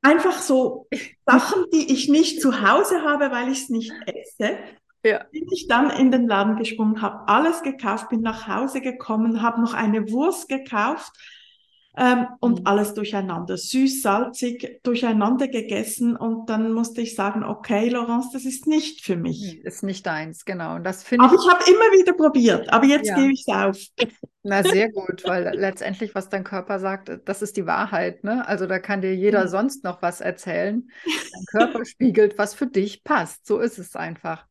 einfach 0.00 0.38
so 0.40 0.86
Sachen, 1.26 1.64
die 1.72 1.92
ich 1.92 2.08
nicht 2.08 2.40
zu 2.40 2.62
Hause 2.62 3.02
habe, 3.02 3.32
weil 3.32 3.50
ich 3.50 3.62
es 3.62 3.68
nicht 3.68 3.92
esse. 4.06 4.58
Ja. 5.02 5.24
Bin 5.30 5.46
ich 5.52 5.66
dann 5.68 5.90
in 5.90 6.10
den 6.10 6.28
Laden 6.28 6.56
gesprungen, 6.56 7.02
habe 7.02 7.28
alles 7.28 7.62
gekauft, 7.62 8.08
bin 8.08 8.20
nach 8.20 8.46
Hause 8.46 8.80
gekommen, 8.80 9.42
habe 9.42 9.60
noch 9.60 9.74
eine 9.74 10.10
Wurst 10.10 10.48
gekauft, 10.48 11.12
ähm, 11.96 12.26
und 12.40 12.60
mhm. 12.60 12.66
alles 12.66 12.94
durcheinander, 12.94 13.56
süß, 13.56 14.02
salzig, 14.02 14.80
durcheinander 14.82 15.48
gegessen 15.48 16.16
und 16.16 16.50
dann 16.50 16.72
musste 16.72 17.00
ich 17.00 17.14
sagen, 17.14 17.42
okay, 17.42 17.88
Laurence, 17.88 18.30
das 18.32 18.44
ist 18.44 18.66
nicht 18.66 19.02
für 19.02 19.16
mich. 19.16 19.64
Ist 19.64 19.82
nicht 19.82 20.06
deins, 20.06 20.44
genau. 20.44 20.76
Und 20.76 20.84
das 20.84 21.02
finde 21.02 21.24
Aber 21.24 21.34
ich, 21.34 21.40
ich 21.40 21.50
habe 21.50 21.64
immer 21.66 21.98
wieder 21.98 22.12
probiert, 22.12 22.72
aber 22.72 22.86
jetzt 22.86 23.08
ja. 23.08 23.16
gebe 23.16 23.32
ich 23.32 23.44
es 23.46 23.54
auf. 23.54 23.78
Na, 24.48 24.62
sehr 24.62 24.92
gut, 24.92 25.24
weil 25.24 25.56
letztendlich, 25.56 26.14
was 26.14 26.28
dein 26.28 26.44
Körper 26.44 26.78
sagt, 26.78 27.10
das 27.24 27.42
ist 27.42 27.56
die 27.56 27.66
Wahrheit. 27.66 28.22
Ne? 28.22 28.46
Also 28.46 28.66
da 28.66 28.78
kann 28.78 29.00
dir 29.00 29.12
jeder 29.12 29.40
ja. 29.40 29.48
sonst 29.48 29.82
noch 29.82 30.02
was 30.02 30.20
erzählen. 30.20 30.88
Dein 31.04 31.44
Körper 31.50 31.84
spiegelt, 31.84 32.38
was 32.38 32.54
für 32.54 32.68
dich 32.68 33.02
passt. 33.02 33.44
So 33.44 33.58
ist 33.58 33.78
es 33.78 33.96
einfach. 33.96 34.46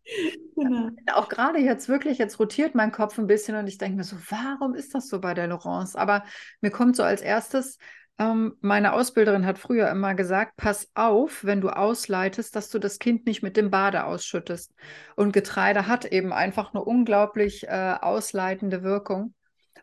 Genau. 0.58 0.90
Auch 1.14 1.30
gerade 1.30 1.60
jetzt 1.60 1.88
wirklich, 1.88 2.18
jetzt 2.18 2.40
rotiert 2.40 2.76
mein 2.76 2.92
Kopf 2.92 3.18
ein 3.18 3.28
bisschen 3.28 3.56
und 3.56 3.68
ich 3.68 3.78
denke 3.78 3.96
mir 3.96 4.04
so, 4.04 4.18
warum 4.30 4.76
ist 4.76 4.94
das 4.94 5.08
so 5.08 5.22
bei 5.22 5.34
der 5.34 5.48
Laurence? 5.48 5.96
Aber 5.96 6.26
mir 6.60 6.72
kommt 6.72 6.98
so 6.98 7.04
als 7.04 7.22
erstes, 7.22 7.78
ähm, 8.18 8.58
meine 8.60 8.92
Ausbilderin 8.92 9.46
hat 9.46 9.58
früher 9.58 9.90
immer 9.90 10.14
gesagt, 10.14 10.58
pass 10.58 10.90
auf, 10.94 11.46
wenn 11.46 11.62
du 11.62 11.70
ausleitest, 11.70 12.54
dass 12.54 12.70
du 12.70 12.80
das 12.80 13.00
Kind 13.00 13.26
nicht 13.26 13.44
mit 13.44 13.56
dem 13.56 13.72
Bade 13.72 14.04
ausschüttest. 14.04 14.74
Und 15.16 15.32
Getreide 15.32 15.88
hat 15.88 16.04
eben 16.04 16.34
einfach 16.34 16.74
eine 16.74 16.84
unglaublich 16.84 17.66
äh, 17.68 17.96
ausleitende 18.02 18.84
Wirkung. 18.84 19.34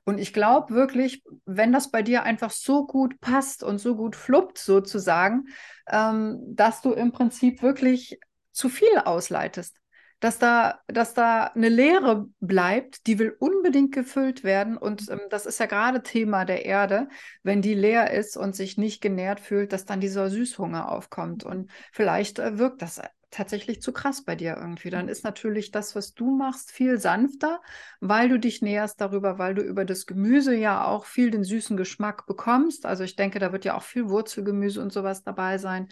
Und 0.05 0.19
ich 0.19 0.33
glaube 0.33 0.75
wirklich, 0.75 1.23
wenn 1.45 1.73
das 1.73 1.91
bei 1.91 2.03
dir 2.03 2.25
einfach 2.25 2.51
so 2.51 2.87
gut 2.87 3.21
passt 3.21 3.63
und 3.63 3.79
so 3.79 3.97
gut 3.97 4.17
fluppt 4.17 4.59
sozusagen, 4.59 5.45
ähm, 5.89 6.41
dass 6.49 6.83
du 6.83 6.93
im 6.93 7.13
Prinzip 7.13 7.63
wirklich 7.63 8.19
zu 8.51 8.69
viel 8.69 8.99
ausleitest. 9.05 9.77
Dass 10.19 10.39
da, 10.39 10.81
dass 10.87 11.15
da 11.15 11.47
eine 11.47 11.69
Leere 11.69 12.27
bleibt, 12.39 13.09
die 13.09 13.19
will 13.19 13.35
unbedingt 13.41 13.93
gefüllt 13.93 14.45
werden. 14.45 14.77
Und 14.77 15.09
ähm, 15.11 15.21
das 15.31 15.47
ist 15.47 15.59
ja 15.59 15.67
gerade 15.67 16.03
Thema 16.03 16.45
der 16.45 16.65
Erde, 16.65 17.09
wenn 17.43 17.61
die 17.61 17.75
leer 17.75 18.13
ist 18.13 18.37
und 18.37 18.55
sich 18.55 18.79
nicht 18.79 19.01
genährt 19.01 19.41
fühlt, 19.41 19.73
dass 19.73 19.85
dann 19.85 20.01
dieser 20.01 20.31
Süßhunger 20.31 20.91
aufkommt. 20.91 21.45
Und 21.45 21.71
vielleicht 21.93 22.39
äh, 22.39 22.59
wirkt 22.59 22.83
das 22.83 23.01
tatsächlich 23.33 23.83
zu 23.83 23.93
krass 23.93 24.25
bei 24.25 24.37
dir 24.37 24.57
irgendwie. 24.57 24.91
Dann 24.91 25.09
ist 25.09 25.25
natürlich 25.25 25.73
das, 25.73 25.97
was 25.97 26.15
du 26.15 26.31
machst, 26.31 26.71
viel 26.71 26.99
sanfter, 26.99 27.61
weil 28.01 28.29
du 28.29 28.39
dich 28.39 28.63
näherst 28.63 29.01
darüber, 29.01 29.39
weil 29.39 29.55
du 29.55 29.63
über 29.63 29.85
das 29.85 30.07
Gemüse 30.07 30.55
ja 30.55 30.87
auch 30.87 31.07
viel 31.07 31.31
den 31.31 31.43
süßen 31.43 31.77
Geschmack 31.77 32.27
bekommst. 32.27 32.87
Also 32.87 33.03
ich 33.03 33.17
denke, 33.17 33.39
da 33.41 33.53
wird 33.53 33.65
ja 33.65 33.77
auch 33.77 33.83
viel 33.83 34.09
Wurzelgemüse 34.09 34.81
und 34.81 34.93
sowas 34.93 35.25
dabei 35.25 35.59
sein. 35.59 35.89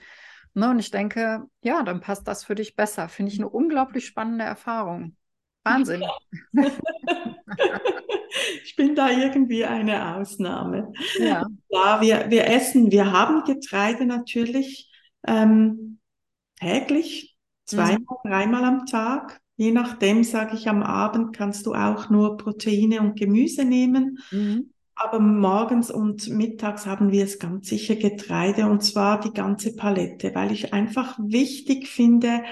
Ne, 0.52 0.70
und 0.70 0.78
ich 0.78 0.90
denke, 0.90 1.44
ja, 1.62 1.82
dann 1.82 2.00
passt 2.00 2.28
das 2.28 2.44
für 2.44 2.54
dich 2.54 2.76
besser. 2.76 3.08
Finde 3.08 3.32
ich 3.32 3.38
eine 3.38 3.48
unglaublich 3.48 4.06
spannende 4.06 4.44
Erfahrung. 4.44 5.16
Wahnsinn. 5.62 6.02
ich 8.64 8.76
bin 8.76 8.94
da 8.94 9.10
irgendwie 9.10 9.64
eine 9.64 10.16
Ausnahme. 10.16 10.92
Ja, 11.18 11.46
ja 11.68 12.00
wir, 12.00 12.30
wir 12.30 12.46
essen, 12.46 12.90
wir 12.90 13.12
haben 13.12 13.44
Getreide 13.44 14.06
natürlich 14.06 14.90
ähm, 15.26 16.00
täglich 16.58 17.29
zweimal, 17.70 17.98
mhm. 17.98 18.28
dreimal 18.28 18.64
am 18.64 18.86
Tag. 18.86 19.40
Je 19.56 19.72
nachdem, 19.72 20.24
sage 20.24 20.56
ich, 20.56 20.68
am 20.68 20.82
Abend 20.82 21.36
kannst 21.36 21.66
du 21.66 21.74
auch 21.74 22.08
nur 22.08 22.36
Proteine 22.36 23.00
und 23.00 23.18
Gemüse 23.18 23.64
nehmen. 23.64 24.18
Mhm. 24.30 24.70
Aber 24.94 25.18
morgens 25.18 25.90
und 25.90 26.28
mittags 26.28 26.86
haben 26.86 27.10
wir 27.10 27.24
es 27.24 27.38
ganz 27.38 27.68
sicher 27.68 27.96
Getreide 27.96 28.66
und 28.66 28.82
zwar 28.82 29.18
die 29.18 29.32
ganze 29.32 29.74
Palette, 29.74 30.34
weil 30.34 30.52
ich 30.52 30.74
einfach 30.74 31.18
wichtig 31.18 31.88
finde, 31.88 32.42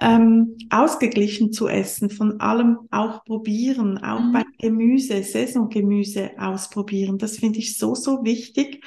ähm, 0.00 0.56
ausgeglichen 0.70 1.52
zu 1.52 1.68
essen, 1.68 2.10
von 2.10 2.40
allem 2.40 2.78
auch 2.90 3.24
probieren, 3.24 3.98
auch 3.98 4.20
mhm. 4.20 4.32
beim 4.32 4.52
Gemüse, 4.58 5.22
Saisongemüse 5.22 6.32
ausprobieren. 6.36 7.18
Das 7.18 7.38
finde 7.38 7.60
ich 7.60 7.78
so, 7.78 7.94
so 7.94 8.24
wichtig. 8.24 8.84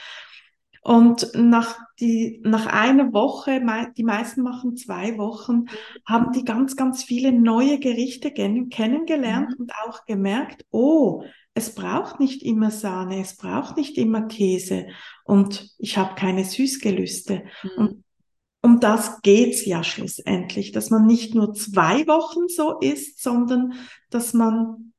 Und 0.87 1.31
nach, 1.35 1.77
die, 1.99 2.39
nach 2.45 2.65
einer 2.65 3.11
Woche, 3.11 3.61
die 3.97 4.05
meisten 4.05 4.41
machen 4.41 4.77
zwei 4.77 5.17
Wochen, 5.17 5.65
haben 6.05 6.31
die 6.31 6.45
ganz, 6.45 6.77
ganz 6.77 7.03
viele 7.03 7.33
neue 7.33 7.77
Gerichte 7.77 8.31
kennengelernt 8.31 9.49
mhm. 9.49 9.55
und 9.63 9.73
auch 9.85 10.05
gemerkt, 10.05 10.65
oh, 10.71 11.25
es 11.53 11.75
braucht 11.75 12.21
nicht 12.21 12.41
immer 12.41 12.71
Sahne, 12.71 13.19
es 13.19 13.35
braucht 13.35 13.75
nicht 13.75 13.97
immer 13.97 14.27
Käse 14.27 14.87
und 15.25 15.71
ich 15.77 15.97
habe 15.97 16.15
keine 16.15 16.45
Süßgelüste. 16.45 17.43
Mhm. 17.63 17.69
Und 17.77 18.03
um 18.61 18.79
das 18.79 19.21
geht's 19.23 19.65
ja 19.65 19.83
schlussendlich, 19.83 20.71
dass 20.71 20.89
man 20.89 21.05
nicht 21.05 21.35
nur 21.35 21.53
zwei 21.53 22.07
Wochen 22.07 22.47
so 22.47 22.79
isst, 22.79 23.21
sondern 23.21 23.73
dass 24.09 24.31
man 24.31 24.93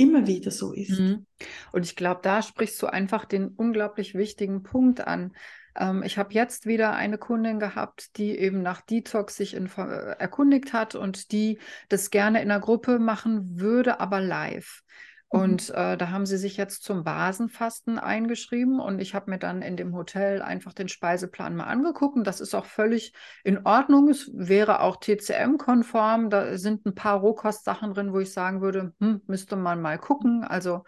immer 0.00 0.26
wieder 0.26 0.50
so 0.50 0.72
ist. 0.72 0.98
Mhm. 0.98 1.26
Und 1.72 1.84
ich 1.84 1.96
glaube, 1.96 2.20
da 2.22 2.42
sprichst 2.42 2.80
du 2.82 2.86
einfach 2.86 3.24
den 3.24 3.48
unglaublich 3.48 4.14
wichtigen 4.14 4.62
Punkt 4.62 5.06
an. 5.06 5.32
Ähm, 5.76 6.02
ich 6.02 6.18
habe 6.18 6.32
jetzt 6.34 6.66
wieder 6.66 6.94
eine 6.94 7.18
Kundin 7.18 7.60
gehabt, 7.60 8.16
die 8.16 8.36
eben 8.38 8.62
nach 8.62 8.80
Detox 8.80 9.36
sich 9.36 9.54
äh, 9.54 10.16
erkundigt 10.18 10.72
hat 10.72 10.94
und 10.94 11.32
die 11.32 11.58
das 11.88 12.10
gerne 12.10 12.42
in 12.42 12.48
der 12.48 12.60
Gruppe 12.60 12.98
machen 12.98 13.60
würde, 13.60 14.00
aber 14.00 14.20
live. 14.20 14.82
Mhm. 15.32 15.40
Und 15.40 15.70
äh, 15.70 15.96
da 15.96 16.10
haben 16.10 16.26
sie 16.26 16.38
sich 16.38 16.56
jetzt 16.56 16.82
zum 16.82 17.04
Basenfasten 17.04 17.98
eingeschrieben 17.98 18.80
und 18.80 19.00
ich 19.00 19.14
habe 19.14 19.30
mir 19.30 19.38
dann 19.38 19.62
in 19.62 19.76
dem 19.76 19.94
Hotel 19.94 20.42
einfach 20.42 20.72
den 20.72 20.88
Speiseplan 20.88 21.56
mal 21.56 21.64
angeguckt 21.64 22.16
und 22.16 22.26
das 22.26 22.40
ist 22.40 22.54
auch 22.54 22.66
völlig 22.66 23.12
in 23.44 23.64
Ordnung. 23.64 24.08
Es 24.08 24.30
wäre 24.34 24.80
auch 24.80 24.96
TCM-konform. 24.96 26.30
Da 26.30 26.58
sind 26.58 26.86
ein 26.86 26.94
paar 26.94 27.20
Rohkostsachen 27.20 27.94
drin, 27.94 28.12
wo 28.12 28.20
ich 28.20 28.32
sagen 28.32 28.60
würde, 28.60 28.92
hm, 29.00 29.22
müsste 29.26 29.56
man 29.56 29.80
mal 29.80 29.98
gucken. 29.98 30.44
Also 30.44 30.84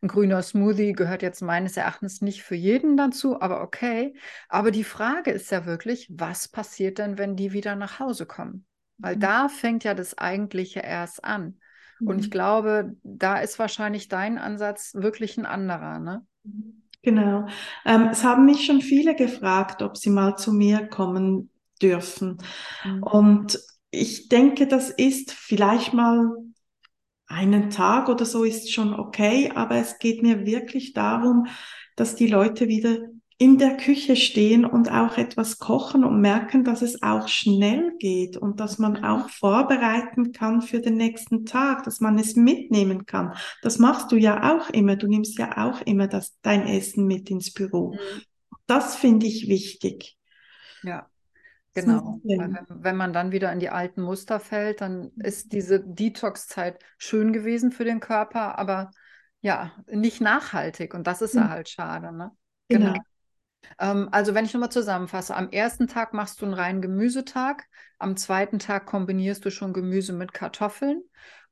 ein 0.00 0.08
grüner 0.08 0.42
Smoothie 0.42 0.92
gehört 0.92 1.22
jetzt 1.22 1.42
meines 1.42 1.76
Erachtens 1.76 2.20
nicht 2.20 2.42
für 2.42 2.54
jeden 2.54 2.96
dazu, 2.96 3.40
aber 3.40 3.62
okay. 3.62 4.14
Aber 4.48 4.70
die 4.70 4.84
Frage 4.84 5.32
ist 5.32 5.50
ja 5.50 5.66
wirklich, 5.66 6.08
was 6.12 6.48
passiert 6.48 6.98
denn, 6.98 7.18
wenn 7.18 7.34
die 7.34 7.52
wieder 7.52 7.74
nach 7.74 7.98
Hause 7.98 8.26
kommen? 8.26 8.64
Weil 8.98 9.16
mhm. 9.16 9.20
da 9.20 9.48
fängt 9.48 9.84
ja 9.84 9.94
das 9.94 10.16
Eigentliche 10.16 10.80
erst 10.80 11.24
an. 11.24 11.58
Und 12.00 12.18
ich 12.20 12.26
mhm. 12.26 12.30
glaube, 12.30 12.96
da 13.02 13.38
ist 13.38 13.58
wahrscheinlich 13.58 14.08
dein 14.08 14.38
Ansatz 14.38 14.94
wirklich 14.94 15.36
ein 15.38 15.46
anderer, 15.46 15.98
ne? 15.98 16.26
Genau. 17.02 17.46
Ähm, 17.84 18.08
es 18.10 18.24
haben 18.24 18.44
mich 18.44 18.64
schon 18.66 18.80
viele 18.80 19.14
gefragt, 19.14 19.82
ob 19.82 19.96
sie 19.96 20.10
mal 20.10 20.36
zu 20.36 20.52
mir 20.52 20.86
kommen 20.88 21.50
dürfen. 21.80 22.38
Mhm. 22.84 23.02
Und 23.02 23.58
ich 23.90 24.28
denke, 24.28 24.66
das 24.66 24.90
ist 24.90 25.32
vielleicht 25.32 25.94
mal 25.94 26.30
einen 27.26 27.70
Tag 27.70 28.08
oder 28.08 28.24
so 28.24 28.44
ist 28.44 28.72
schon 28.72 28.94
okay, 28.94 29.52
aber 29.54 29.76
es 29.76 29.98
geht 29.98 30.22
mir 30.22 30.46
wirklich 30.46 30.94
darum, 30.94 31.46
dass 31.94 32.14
die 32.14 32.26
Leute 32.26 32.68
wieder 32.68 32.98
in 33.40 33.56
der 33.56 33.76
Küche 33.76 34.16
stehen 34.16 34.64
und 34.64 34.90
auch 34.90 35.16
etwas 35.16 35.58
kochen 35.58 36.04
und 36.04 36.20
merken, 36.20 36.64
dass 36.64 36.82
es 36.82 37.02
auch 37.04 37.28
schnell 37.28 37.96
geht 37.98 38.36
und 38.36 38.58
dass 38.58 38.78
man 38.78 38.94
mhm. 38.94 39.04
auch 39.04 39.30
vorbereiten 39.30 40.32
kann 40.32 40.60
für 40.60 40.80
den 40.80 40.96
nächsten 40.96 41.46
Tag, 41.46 41.84
dass 41.84 42.00
man 42.00 42.18
es 42.18 42.34
mitnehmen 42.34 43.06
kann. 43.06 43.34
Das 43.62 43.78
machst 43.78 44.10
du 44.10 44.16
ja 44.16 44.56
auch 44.56 44.70
immer. 44.70 44.96
Du 44.96 45.06
nimmst 45.06 45.38
ja 45.38 45.56
auch 45.56 45.80
immer 45.82 46.08
das, 46.08 46.36
dein 46.42 46.66
Essen 46.66 47.06
mit 47.06 47.30
ins 47.30 47.52
Büro. 47.52 47.92
Mhm. 47.92 48.22
Das 48.66 48.96
finde 48.96 49.26
ich 49.26 49.48
wichtig. 49.48 50.18
Ja. 50.82 51.08
Genau. 51.74 52.20
Wenn, 52.24 52.58
wenn 52.68 52.96
man 52.96 53.12
dann 53.12 53.30
wieder 53.30 53.52
in 53.52 53.60
die 53.60 53.70
alten 53.70 54.02
Muster 54.02 54.40
fällt, 54.40 54.80
dann 54.80 55.12
ist 55.16 55.52
diese 55.52 55.78
Detox-Zeit 55.78 56.82
schön 56.96 57.32
gewesen 57.32 57.70
für 57.70 57.84
den 57.84 58.00
Körper, 58.00 58.58
aber 58.58 58.90
ja, 59.40 59.70
nicht 59.86 60.20
nachhaltig. 60.20 60.92
Und 60.92 61.06
das 61.06 61.22
ist 61.22 61.36
ja 61.36 61.48
halt 61.48 61.68
schade. 61.68 62.12
Ne? 62.12 62.32
Genau. 62.68 62.86
genau. 62.86 63.00
Ähm, 63.78 64.08
also 64.12 64.34
wenn 64.34 64.44
ich 64.44 64.52
nochmal 64.52 64.72
zusammenfasse, 64.72 65.34
am 65.34 65.50
ersten 65.50 65.86
Tag 65.86 66.14
machst 66.14 66.40
du 66.40 66.46
einen 66.46 66.54
reinen 66.54 66.82
Gemüsetag, 66.82 67.64
am 67.98 68.16
zweiten 68.16 68.58
Tag 68.58 68.86
kombinierst 68.86 69.44
du 69.44 69.50
schon 69.50 69.72
Gemüse 69.72 70.12
mit 70.12 70.32
Kartoffeln 70.32 71.02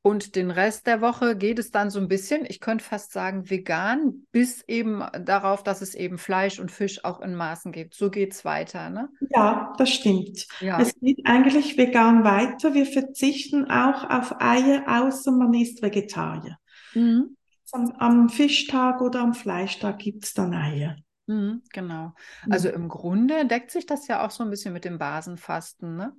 und 0.06 0.36
den 0.36 0.52
Rest 0.52 0.86
der 0.86 1.00
Woche 1.00 1.34
geht 1.36 1.58
es 1.58 1.72
dann 1.72 1.90
so 1.90 1.98
ein 1.98 2.06
bisschen, 2.06 2.46
ich 2.48 2.60
könnte 2.60 2.84
fast 2.84 3.10
sagen 3.10 3.50
vegan, 3.50 4.24
bis 4.30 4.62
eben 4.68 5.02
darauf, 5.24 5.64
dass 5.64 5.82
es 5.82 5.96
eben 5.96 6.16
Fleisch 6.16 6.60
und 6.60 6.70
Fisch 6.70 7.04
auch 7.04 7.20
in 7.20 7.34
Maßen 7.34 7.72
gibt. 7.72 7.94
So 7.94 8.08
geht 8.08 8.32
es 8.32 8.44
weiter, 8.44 8.88
ne? 8.88 9.08
Ja, 9.34 9.72
das 9.78 9.90
stimmt. 9.90 10.46
Ja. 10.60 10.80
Es 10.80 10.94
geht 11.00 11.18
eigentlich 11.24 11.76
vegan 11.76 12.22
weiter. 12.22 12.72
Wir 12.72 12.86
verzichten 12.86 13.68
auch 13.68 14.08
auf 14.08 14.40
Eier, 14.40 14.84
außer 14.86 15.32
man 15.32 15.52
ist 15.54 15.82
Vegetarier. 15.82 16.56
Mhm. 16.94 17.36
Am, 17.72 17.90
am, 17.98 18.28
Fischtag 18.28 19.00
oder 19.00 19.22
am 19.22 19.34
Fleischtag 19.34 19.98
gibt 19.98 20.24
es 20.24 20.34
dann 20.34 20.54
Eier. 20.54 20.98
Mhm, 21.26 21.62
genau. 21.72 22.12
Also 22.48 22.68
im 22.68 22.88
Grunde 22.88 23.46
deckt 23.46 23.70
sich 23.70 23.86
das 23.86 24.06
ja 24.06 24.24
auch 24.24 24.30
so 24.30 24.44
ein 24.44 24.50
bisschen 24.50 24.72
mit 24.72 24.84
dem 24.84 24.98
Basenfasten, 24.98 25.96
ne? 25.96 26.12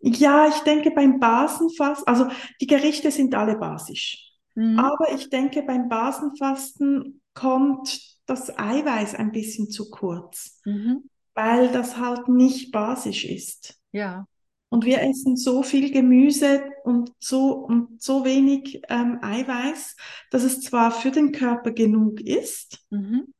Ja, 0.00 0.48
ich 0.48 0.60
denke 0.60 0.90
beim 0.92 1.20
Basenfasten, 1.20 2.06
also 2.06 2.28
die 2.60 2.66
Gerichte 2.66 3.10
sind 3.10 3.34
alle 3.34 3.56
basisch. 3.56 4.32
Mhm. 4.54 4.78
Aber 4.78 5.12
ich 5.14 5.28
denke 5.28 5.62
beim 5.62 5.88
Basenfasten 5.88 7.20
kommt 7.34 8.00
das 8.26 8.56
Eiweiß 8.58 9.14
ein 9.14 9.32
bisschen 9.32 9.70
zu 9.70 9.90
kurz, 9.90 10.60
mhm. 10.64 11.10
weil 11.34 11.68
das 11.68 11.98
halt 11.98 12.28
nicht 12.28 12.72
basisch 12.72 13.24
ist. 13.24 13.78
Ja. 13.92 14.26
Und 14.70 14.84
wir 14.84 15.02
essen 15.02 15.36
so 15.36 15.62
viel 15.62 15.90
Gemüse 15.90 16.62
und 16.84 17.12
so, 17.18 17.54
und 17.54 18.00
so 18.00 18.24
wenig 18.24 18.80
ähm, 18.88 19.18
Eiweiß, 19.20 19.96
dass 20.30 20.44
es 20.44 20.60
zwar 20.60 20.92
für 20.92 21.10
den 21.10 21.32
Körper 21.32 21.72
genug 21.72 22.20
ist, 22.20 22.78
mhm. 22.90 23.34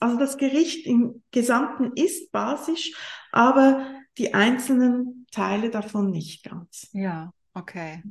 Also 0.00 0.18
das 0.18 0.36
Gericht 0.36 0.86
im 0.86 1.22
Gesamten 1.30 1.92
ist 1.94 2.30
basisch, 2.32 2.92
aber 3.32 3.86
die 4.16 4.34
einzelnen 4.34 5.26
Teile 5.30 5.70
davon 5.70 6.10
nicht 6.10 6.44
ganz. 6.44 6.88
Ja, 6.92 7.32
okay. 7.54 8.02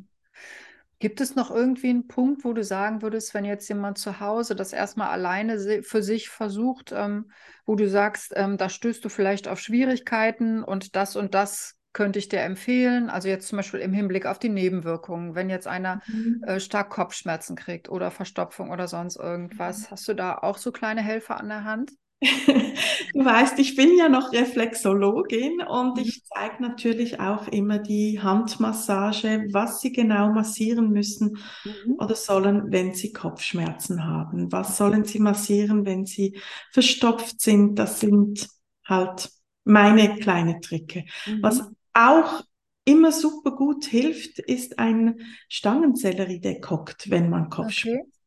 Gibt 0.99 1.21
es 1.21 1.35
noch 1.35 1.51
irgendwie 1.51 1.89
einen 1.89 2.07
Punkt, 2.07 2.43
wo 2.43 2.53
du 2.53 2.63
sagen 2.63 3.03
würdest, 3.03 3.35
wenn 3.35 3.45
jetzt 3.45 3.69
jemand 3.69 3.99
zu 3.99 4.19
Hause 4.19 4.55
das 4.55 4.73
erstmal 4.73 5.09
alleine 5.09 5.83
für 5.83 6.01
sich 6.01 6.29
versucht, 6.29 6.91
ähm, 6.91 7.31
wo 7.65 7.75
du 7.75 7.87
sagst, 7.87 8.33
ähm, 8.35 8.57
da 8.57 8.67
stößt 8.67 9.05
du 9.05 9.09
vielleicht 9.09 9.47
auf 9.47 9.59
Schwierigkeiten 9.59 10.63
und 10.63 10.95
das 10.95 11.15
und 11.15 11.35
das 11.35 11.76
könnte 11.97 12.19
ich 12.19 12.29
dir 12.29 12.41
empfehlen? 12.41 13.09
Also 13.09 13.27
jetzt 13.27 13.47
zum 13.47 13.57
Beispiel 13.57 13.79
im 13.79 13.91
Hinblick 13.91 14.27
auf 14.27 14.37
die 14.37 14.49
Nebenwirkungen, 14.49 15.33
wenn 15.33 15.49
jetzt 15.49 15.65
einer 15.65 15.99
mhm. 16.05 16.43
äh, 16.45 16.59
stark 16.59 16.91
Kopfschmerzen 16.91 17.55
kriegt 17.55 17.89
oder 17.89 18.11
Verstopfung 18.11 18.69
oder 18.69 18.87
sonst 18.87 19.15
irgendwas, 19.15 19.81
mhm. 19.81 19.85
hast 19.89 20.07
du 20.07 20.13
da 20.13 20.37
auch 20.37 20.59
so 20.59 20.71
kleine 20.71 21.01
Helfer 21.01 21.39
an 21.39 21.49
der 21.49 21.63
Hand? 21.63 21.91
Du 23.13 23.25
weißt, 23.25 23.57
ich 23.57 23.75
bin 23.75 23.97
ja 23.97 24.09
noch 24.09 24.31
Reflexologin 24.31 25.61
und 25.61 25.97
mhm. 25.97 26.03
ich 26.03 26.23
zeige 26.25 26.61
natürlich 26.61 27.19
auch 27.19 27.47
immer 27.47 27.79
die 27.79 28.19
Handmassage, 28.21 29.47
was 29.51 29.81
Sie 29.81 29.91
genau 29.91 30.31
massieren 30.31 30.91
müssen 30.91 31.37
mhm. 31.63 31.95
oder 31.97 32.13
sollen, 32.13 32.71
wenn 32.71 32.93
Sie 32.93 33.11
Kopfschmerzen 33.11 34.05
haben. 34.05 34.51
Was 34.51 34.77
sollen 34.77 35.03
Sie 35.03 35.17
massieren, 35.17 35.85
wenn 35.85 36.05
Sie 36.05 36.39
verstopft 36.71 37.41
sind? 37.41 37.79
Das 37.79 37.99
sind 38.01 38.47
halt 38.85 39.31
meine 39.63 40.15
kleine 40.17 40.59
Tricke. 40.59 41.05
Mhm. 41.25 41.41
Was 41.41 41.63
auch 41.97 42.43
immer 42.85 43.11
super 43.11 43.51
gut 43.51 43.85
hilft, 43.85 44.39
ist 44.39 44.79
ein 44.79 45.19
Stangensellerie-Dekokt, 45.49 47.09
wenn 47.09 47.29
man 47.29 47.49
Kopfschmerzen 47.49 48.01
okay. 48.01 48.17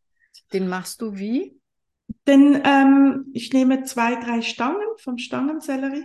Den 0.53 0.69
machst 0.69 1.01
du 1.01 1.17
wie? 1.17 1.61
Denn 2.27 2.61
ähm, 2.65 3.27
ich 3.33 3.53
nehme 3.53 3.85
zwei, 3.85 4.17
drei 4.17 4.43
Stangen 4.43 4.87
vom 4.99 5.19
Stangensellerie 5.19 6.05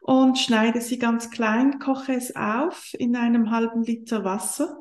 und 0.00 0.38
schneide 0.38 0.80
sie 0.80 0.98
ganz 0.98 1.30
klein, 1.30 1.78
koche 1.78 2.12
es 2.12 2.34
auf 2.34 2.92
in 2.98 3.16
einem 3.16 3.50
halben 3.50 3.84
Liter 3.84 4.24
Wasser, 4.24 4.76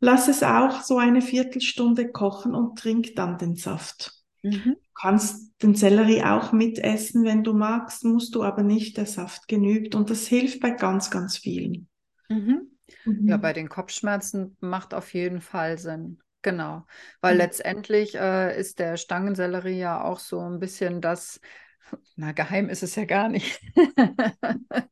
lasse 0.00 0.32
es 0.32 0.42
auch 0.42 0.82
so 0.82 0.98
eine 0.98 1.22
Viertelstunde 1.22 2.10
kochen 2.10 2.54
und 2.54 2.78
trink 2.78 3.14
dann 3.14 3.38
den 3.38 3.54
Saft. 3.54 4.15
Mhm. 4.50 4.76
Du 4.76 5.00
kannst 5.00 5.62
den 5.62 5.74
Sellerie 5.74 6.22
auch 6.22 6.52
mitessen, 6.52 7.24
wenn 7.24 7.44
du 7.44 7.52
magst, 7.52 8.04
musst 8.04 8.34
du 8.34 8.42
aber 8.42 8.62
nicht, 8.62 8.96
der 8.96 9.06
Saft 9.06 9.48
genügt 9.48 9.94
und 9.94 10.10
das 10.10 10.26
hilft 10.26 10.60
bei 10.60 10.70
ganz, 10.70 11.10
ganz 11.10 11.36
vielen. 11.36 11.88
Mhm. 12.28 12.70
Mhm. 13.04 13.28
Ja, 13.28 13.36
bei 13.36 13.52
den 13.52 13.68
Kopfschmerzen 13.68 14.56
macht 14.60 14.94
auf 14.94 15.12
jeden 15.12 15.40
Fall 15.40 15.78
Sinn. 15.78 16.20
Genau, 16.42 16.86
weil 17.20 17.34
mhm. 17.34 17.40
letztendlich 17.40 18.14
äh, 18.14 18.58
ist 18.58 18.78
der 18.78 18.96
Stangensellerie 18.96 19.78
ja 19.78 20.04
auch 20.04 20.20
so 20.20 20.40
ein 20.40 20.60
bisschen 20.60 21.00
das, 21.00 21.40
na 22.14 22.32
geheim 22.32 22.68
ist 22.68 22.84
es 22.84 22.94
ja 22.94 23.04
gar 23.04 23.28
nicht, 23.28 23.60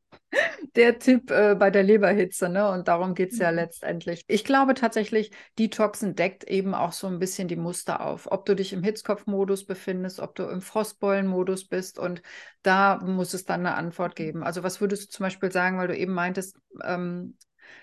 der 0.75 0.99
Tipp 0.99 1.31
äh, 1.31 1.55
bei 1.55 1.71
der 1.71 1.83
Leberhitze, 1.83 2.49
ne? 2.49 2.69
Und 2.69 2.87
darum 2.87 3.15
geht 3.15 3.31
es 3.31 3.39
ja 3.39 3.51
mhm. 3.51 3.57
letztendlich. 3.57 4.23
Ich 4.27 4.43
glaube 4.43 4.73
tatsächlich, 4.73 5.31
Detoxen 5.57 6.15
deckt 6.15 6.43
eben 6.45 6.73
auch 6.73 6.91
so 6.91 7.07
ein 7.07 7.19
bisschen 7.19 7.47
die 7.47 7.55
Muster 7.55 8.01
auf. 8.01 8.31
Ob 8.31 8.45
du 8.45 8.55
dich 8.55 8.73
im 8.73 8.83
Hitzkopfmodus 8.83 9.65
befindest, 9.65 10.19
ob 10.19 10.35
du 10.35 10.43
im 10.43 10.61
Frostbeulenmodus 10.61 11.67
bist 11.67 11.99
und 11.99 12.21
da 12.61 12.97
muss 12.97 13.33
es 13.33 13.45
dann 13.45 13.61
eine 13.61 13.75
Antwort 13.75 14.15
geben. 14.15 14.43
Also 14.43 14.63
was 14.63 14.81
würdest 14.81 15.03
du 15.03 15.09
zum 15.09 15.25
Beispiel 15.25 15.51
sagen, 15.51 15.77
weil 15.77 15.87
du 15.87 15.97
eben 15.97 16.13
meintest, 16.13 16.57
ähm, 16.83 17.37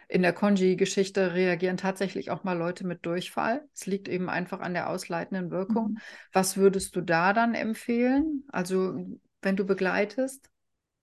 in 0.08 0.22
der 0.22 0.32
Konji-Geschichte 0.32 1.34
reagieren 1.34 1.76
tatsächlich 1.76 2.30
auch 2.30 2.44
mal 2.44 2.56
Leute 2.56 2.86
mit 2.86 3.04
Durchfall. 3.06 3.64
Es 3.74 3.86
liegt 3.86 4.08
eben 4.08 4.28
einfach 4.28 4.60
an 4.60 4.74
der 4.74 4.90
ausleitenden 4.90 5.50
Wirkung. 5.50 5.92
Mhm. 5.92 5.98
Was 6.32 6.56
würdest 6.56 6.94
du 6.96 7.00
da 7.00 7.32
dann 7.32 7.54
empfehlen? 7.54 8.44
Also, 8.48 8.94
wenn 9.40 9.56
du 9.56 9.64
begleitest? 9.64 10.51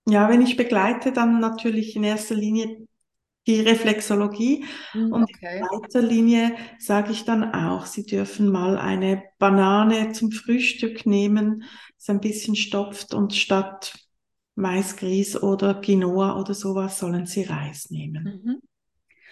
Ja, 0.07 0.29
wenn 0.29 0.41
ich 0.41 0.57
begleite, 0.57 1.11
dann 1.11 1.39
natürlich 1.39 1.95
in 1.95 2.03
erster 2.03 2.35
Linie 2.35 2.87
die 3.47 3.61
Reflexologie. 3.61 4.65
Mhm, 4.93 5.13
und 5.13 5.23
okay. 5.23 5.59
in 5.59 5.65
zweiter 5.65 6.01
Linie 6.01 6.55
sage 6.77 7.11
ich 7.11 7.25
dann 7.25 7.53
auch, 7.53 7.85
Sie 7.85 8.05
dürfen 8.05 8.49
mal 8.49 8.77
eine 8.77 9.23
Banane 9.39 10.11
zum 10.11 10.31
Frühstück 10.31 11.05
nehmen, 11.05 11.63
das 11.97 12.09
ein 12.09 12.21
bisschen 12.21 12.55
stopft 12.55 13.13
und 13.13 13.33
statt 13.33 13.93
Maisgrieß 14.55 15.41
oder 15.41 15.75
Quinoa 15.75 16.39
oder 16.39 16.53
sowas 16.53 16.99
sollen 16.99 17.25
Sie 17.25 17.43
Reis 17.43 17.89
nehmen. 17.89 18.41
Mhm. 18.43 18.61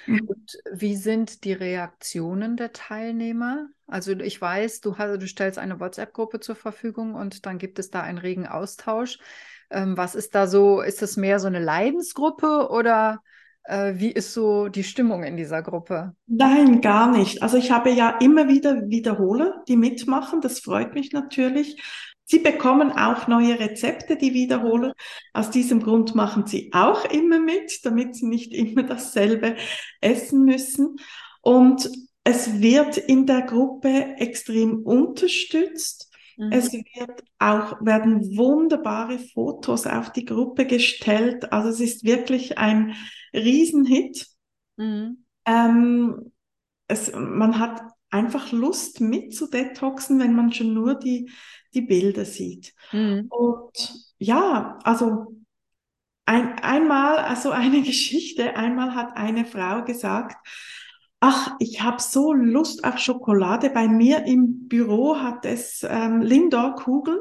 Und 0.08 0.58
wie 0.71 0.95
sind 0.95 1.43
die 1.43 1.51
Reaktionen 1.51 2.56
der 2.56 2.71
Teilnehmer? 2.71 3.67
Also 3.88 4.13
ich 4.13 4.39
weiß, 4.39 4.80
du, 4.80 4.97
hast, 4.97 5.21
du 5.21 5.27
stellst 5.27 5.60
eine 5.60 5.82
WhatsApp-Gruppe 5.82 6.39
zur 6.39 6.56
Verfügung 6.56 7.13
und 7.13 7.45
dann 7.45 7.58
gibt 7.58 7.77
es 7.77 7.89
da 7.89 8.01
einen 8.01 8.17
regen 8.17 8.47
Austausch. 8.47 9.19
Ähm, 9.69 9.97
was 9.97 10.15
ist 10.15 10.36
da 10.36 10.47
so? 10.47 10.82
Ist 10.82 11.01
das 11.01 11.17
mehr 11.17 11.39
so 11.39 11.47
eine 11.47 11.60
Leidensgruppe 11.60 12.69
oder 12.69 13.21
äh, 13.63 13.93
wie 13.95 14.12
ist 14.12 14.34
so 14.34 14.69
die 14.69 14.84
Stimmung 14.84 15.23
in 15.23 15.38
dieser 15.38 15.62
Gruppe? 15.62 16.15
Nein, 16.25 16.82
gar 16.82 17.12
nicht. 17.12 17.43
Also 17.43 17.58
ich 17.58 17.71
habe 17.71 17.91
ja 17.91 18.17
immer 18.19 18.47
wieder 18.47 18.89
Wiederholer, 18.89 19.63
die 19.67 19.77
mitmachen. 19.77 20.41
Das 20.41 20.60
freut 20.60 20.93
mich 20.93 21.12
natürlich. 21.12 21.82
Sie 22.23 22.39
bekommen 22.39 22.91
auch 22.91 23.27
neue 23.27 23.58
Rezepte, 23.58 24.17
die 24.17 24.34
wiederholen. 24.34 24.91
Aus 25.34 25.49
diesem 25.49 25.82
Grund 25.82 26.13
machen 26.13 26.45
Sie 26.45 26.71
auch 26.73 27.06
immer 27.06 27.39
mit, 27.39 27.86
damit 27.86 28.15
Sie 28.15 28.25
nicht 28.27 28.53
immer 28.53 28.84
dasselbe 28.84 29.56
essen 30.01 30.43
müssen. 30.43 30.97
Und 31.41 31.89
es 32.25 32.60
wird 32.60 32.97
in 32.97 33.25
der 33.25 33.43
Gruppe 33.43 34.15
extrem 34.17 34.84
unterstützt. 34.84 36.07
Mhm. 36.38 36.52
Es 36.52 36.71
wird 36.71 37.23
auch, 37.39 37.84
werden 37.84 38.38
wunderbare 38.38 39.19
Fotos 39.19 39.86
auf 39.86 40.12
die 40.12 40.26
Gruppe 40.26 40.65
gestellt. 40.65 41.52
Also 41.52 41.69
es 41.69 41.80
ist 41.80 42.04
wirklich 42.04 42.58
ein 42.58 42.95
Riesenhit. 43.34 44.28
Mhm. 44.78 45.26
Ähm, 45.45 46.32
es, 46.88 47.12
man 47.13 47.60
hat 47.60 47.82
einfach 48.10 48.52
Lust 48.52 49.02
mit 49.02 49.36
zu 49.36 49.50
detoxen, 49.50 50.19
wenn 50.19 50.36
man 50.36 50.54
schon 50.54 50.73
nur 50.73 50.95
die, 50.95 51.32
die 51.73 51.82
Bilder 51.82 52.26
sieht. 52.26 52.73
Mhm. 52.91 53.28
Und 53.30 54.06
ja, 54.17 54.80
also 54.84 55.36
ein, 56.26 56.60
einmal, 56.60 57.17
also 57.17 57.52
eine 57.52 57.82
Geschichte, 57.84 58.56
einmal 58.56 58.95
hat 58.95 59.17
eine 59.17 59.45
Frau 59.45 59.84
gesagt, 59.84 60.38
ach, 61.19 61.56
ich 61.60 61.82
habe 61.82 62.01
so 62.01 62.34
Lust 62.34 62.84
auf 62.84 62.99
Schokolade. 62.99 63.69
Bei 63.69 63.88
mir 63.88 64.25
im 64.25 64.67
Büro 64.67 65.17
hat 65.17 65.45
es 65.45 65.86
ähm, 65.88 66.21
Lindor-Kugeln 66.21 67.19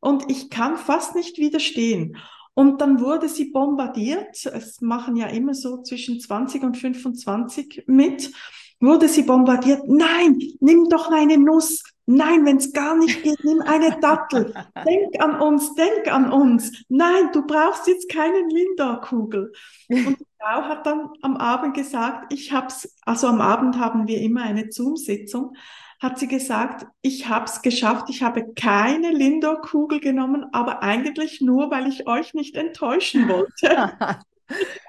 und 0.00 0.30
ich 0.30 0.50
kann 0.50 0.76
fast 0.76 1.14
nicht 1.14 1.38
widerstehen. 1.38 2.16
Und 2.54 2.80
dann 2.82 3.00
wurde 3.00 3.28
sie 3.28 3.46
bombardiert. 3.46 4.44
Es 4.44 4.80
machen 4.82 5.16
ja 5.16 5.26
immer 5.28 5.54
so 5.54 5.82
zwischen 5.82 6.20
20 6.20 6.62
und 6.62 6.76
25 6.76 7.84
mit 7.86 8.30
wurde 8.78 9.08
sie 9.08 9.22
bombardiert. 9.22 9.82
Nein, 9.86 10.38
nimm 10.60 10.88
doch 10.90 11.10
eine 11.10 11.38
Nuss. 11.38 11.82
Nein, 12.06 12.44
wenn 12.44 12.56
es 12.56 12.72
gar 12.72 12.96
nicht 12.96 13.22
geht, 13.22 13.44
nimm 13.44 13.60
eine 13.62 13.98
Dattel. 14.00 14.52
Denk 14.86 15.22
an 15.22 15.40
uns, 15.40 15.74
denk 15.74 16.12
an 16.12 16.32
uns. 16.32 16.84
Nein, 16.88 17.30
du 17.32 17.46
brauchst 17.46 17.86
jetzt 17.86 18.08
keine 18.08 18.40
Lindor-Kugel. 18.48 19.52
Und 19.88 20.18
die 20.18 20.26
Frau 20.40 20.62
hat 20.62 20.84
dann 20.84 21.10
am 21.22 21.36
Abend 21.36 21.74
gesagt, 21.74 22.32
ich 22.32 22.52
hab's, 22.52 22.96
also 23.02 23.28
am 23.28 23.40
Abend 23.40 23.78
haben 23.78 24.08
wir 24.08 24.20
immer 24.20 24.42
eine 24.42 24.72
Zoom-Sitzung, 24.72 25.56
hat 26.00 26.18
sie 26.18 26.26
gesagt, 26.26 26.86
ich 27.02 27.28
hab's 27.28 27.62
geschafft, 27.62 28.06
ich 28.10 28.24
habe 28.24 28.52
keine 28.54 29.12
Lindor-Kugel 29.12 30.00
genommen, 30.00 30.46
aber 30.52 30.82
eigentlich 30.82 31.40
nur, 31.40 31.70
weil 31.70 31.86
ich 31.86 32.08
euch 32.08 32.34
nicht 32.34 32.56
enttäuschen 32.56 33.28
wollte. 33.28 33.92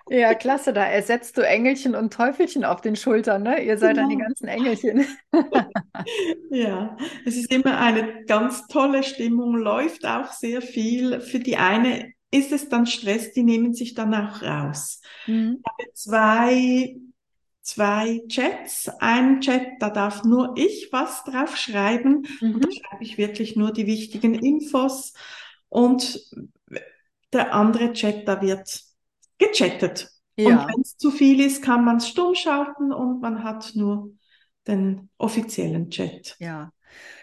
Ja, 0.09 0.33
klasse, 0.33 0.73
da 0.73 0.85
ersetzt 0.85 1.37
du 1.37 1.41
Engelchen 1.41 1.95
und 1.95 2.13
Teufelchen 2.13 2.65
auf 2.65 2.81
den 2.81 2.95
Schultern, 2.95 3.43
ne? 3.43 3.63
Ihr 3.63 3.77
seid 3.77 3.95
genau. 3.95 4.01
dann 4.01 4.09
die 4.09 4.15
genau. 4.17 4.27
ganzen 4.27 4.47
Engelchen. 4.47 5.05
ja, 6.51 6.97
es 7.25 7.37
ist 7.37 7.51
immer 7.51 7.79
eine 7.79 8.25
ganz 8.25 8.67
tolle 8.67 9.03
Stimmung, 9.03 9.55
läuft 9.55 10.05
auch 10.05 10.31
sehr 10.33 10.61
viel. 10.61 11.21
Für 11.21 11.39
die 11.39 11.55
eine 11.55 12.11
ist 12.31 12.51
es 12.51 12.67
dann 12.67 12.85
Stress, 12.85 13.31
die 13.31 13.43
nehmen 13.43 13.73
sich 13.73 13.93
dann 13.93 14.13
auch 14.13 14.41
raus. 14.41 15.01
Mhm. 15.25 15.59
Ich 15.59 15.71
habe 15.71 15.93
zwei, 15.93 16.95
zwei 17.61 18.21
Chats. 18.27 18.89
Ein 18.99 19.39
Chat, 19.39 19.67
da 19.79 19.89
darf 19.89 20.25
nur 20.25 20.53
ich 20.57 20.89
was 20.91 21.23
drauf 21.23 21.55
schreiben. 21.55 22.27
Mhm. 22.41 22.55
Und 22.55 22.65
da 22.65 22.69
schreibe 22.71 23.03
ich 23.03 23.17
wirklich 23.17 23.55
nur 23.55 23.71
die 23.71 23.87
wichtigen 23.87 24.33
Infos. 24.35 25.13
Und 25.69 26.19
der 27.31 27.53
andere 27.53 27.93
Chat, 27.93 28.27
da 28.27 28.41
wird 28.41 28.92
gechattet. 29.37 30.09
Ja. 30.35 30.63
Und 30.63 30.67
wenn 30.67 30.81
es 30.81 30.97
zu 30.97 31.11
viel 31.11 31.39
ist, 31.39 31.63
kann 31.63 31.85
man 31.85 31.97
es 31.97 32.07
stumm 32.07 32.35
schalten 32.35 32.91
und 32.91 33.21
man 33.21 33.43
hat 33.43 33.71
nur 33.75 34.11
den 34.67 35.09
offiziellen 35.17 35.89
Chat. 35.89 36.35
Ja, 36.39 36.71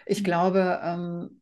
ich 0.07 0.23
glaube, 0.23 0.81
ähm, 0.83 1.41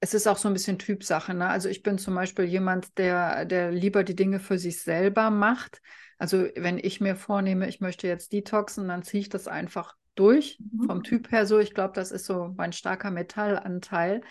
es 0.00 0.14
ist 0.14 0.26
auch 0.26 0.38
so 0.38 0.48
ein 0.48 0.54
bisschen 0.54 0.78
Typsache. 0.78 1.34
Ne? 1.34 1.48
Also 1.48 1.68
ich 1.68 1.82
bin 1.82 1.98
zum 1.98 2.14
Beispiel 2.14 2.46
jemand, 2.46 2.96
der, 2.98 3.44
der 3.44 3.70
lieber 3.70 4.02
die 4.02 4.16
Dinge 4.16 4.40
für 4.40 4.58
sich 4.58 4.82
selber 4.82 5.30
macht. 5.30 5.82
Also 6.18 6.48
wenn 6.56 6.78
ich 6.78 7.00
mir 7.00 7.16
vornehme, 7.16 7.68
ich 7.68 7.80
möchte 7.80 8.08
jetzt 8.08 8.32
detoxen, 8.32 8.88
dann 8.88 9.02
ziehe 9.02 9.20
ich 9.20 9.28
das 9.28 9.46
einfach 9.46 9.94
durch, 10.14 10.58
mhm. 10.72 10.86
vom 10.86 11.02
Typ 11.02 11.30
her 11.30 11.46
so. 11.46 11.58
Ich 11.58 11.74
glaube, 11.74 11.92
das 11.94 12.12
ist 12.12 12.24
so 12.24 12.52
mein 12.56 12.72
starker 12.72 13.10
Metallanteil. 13.10 14.22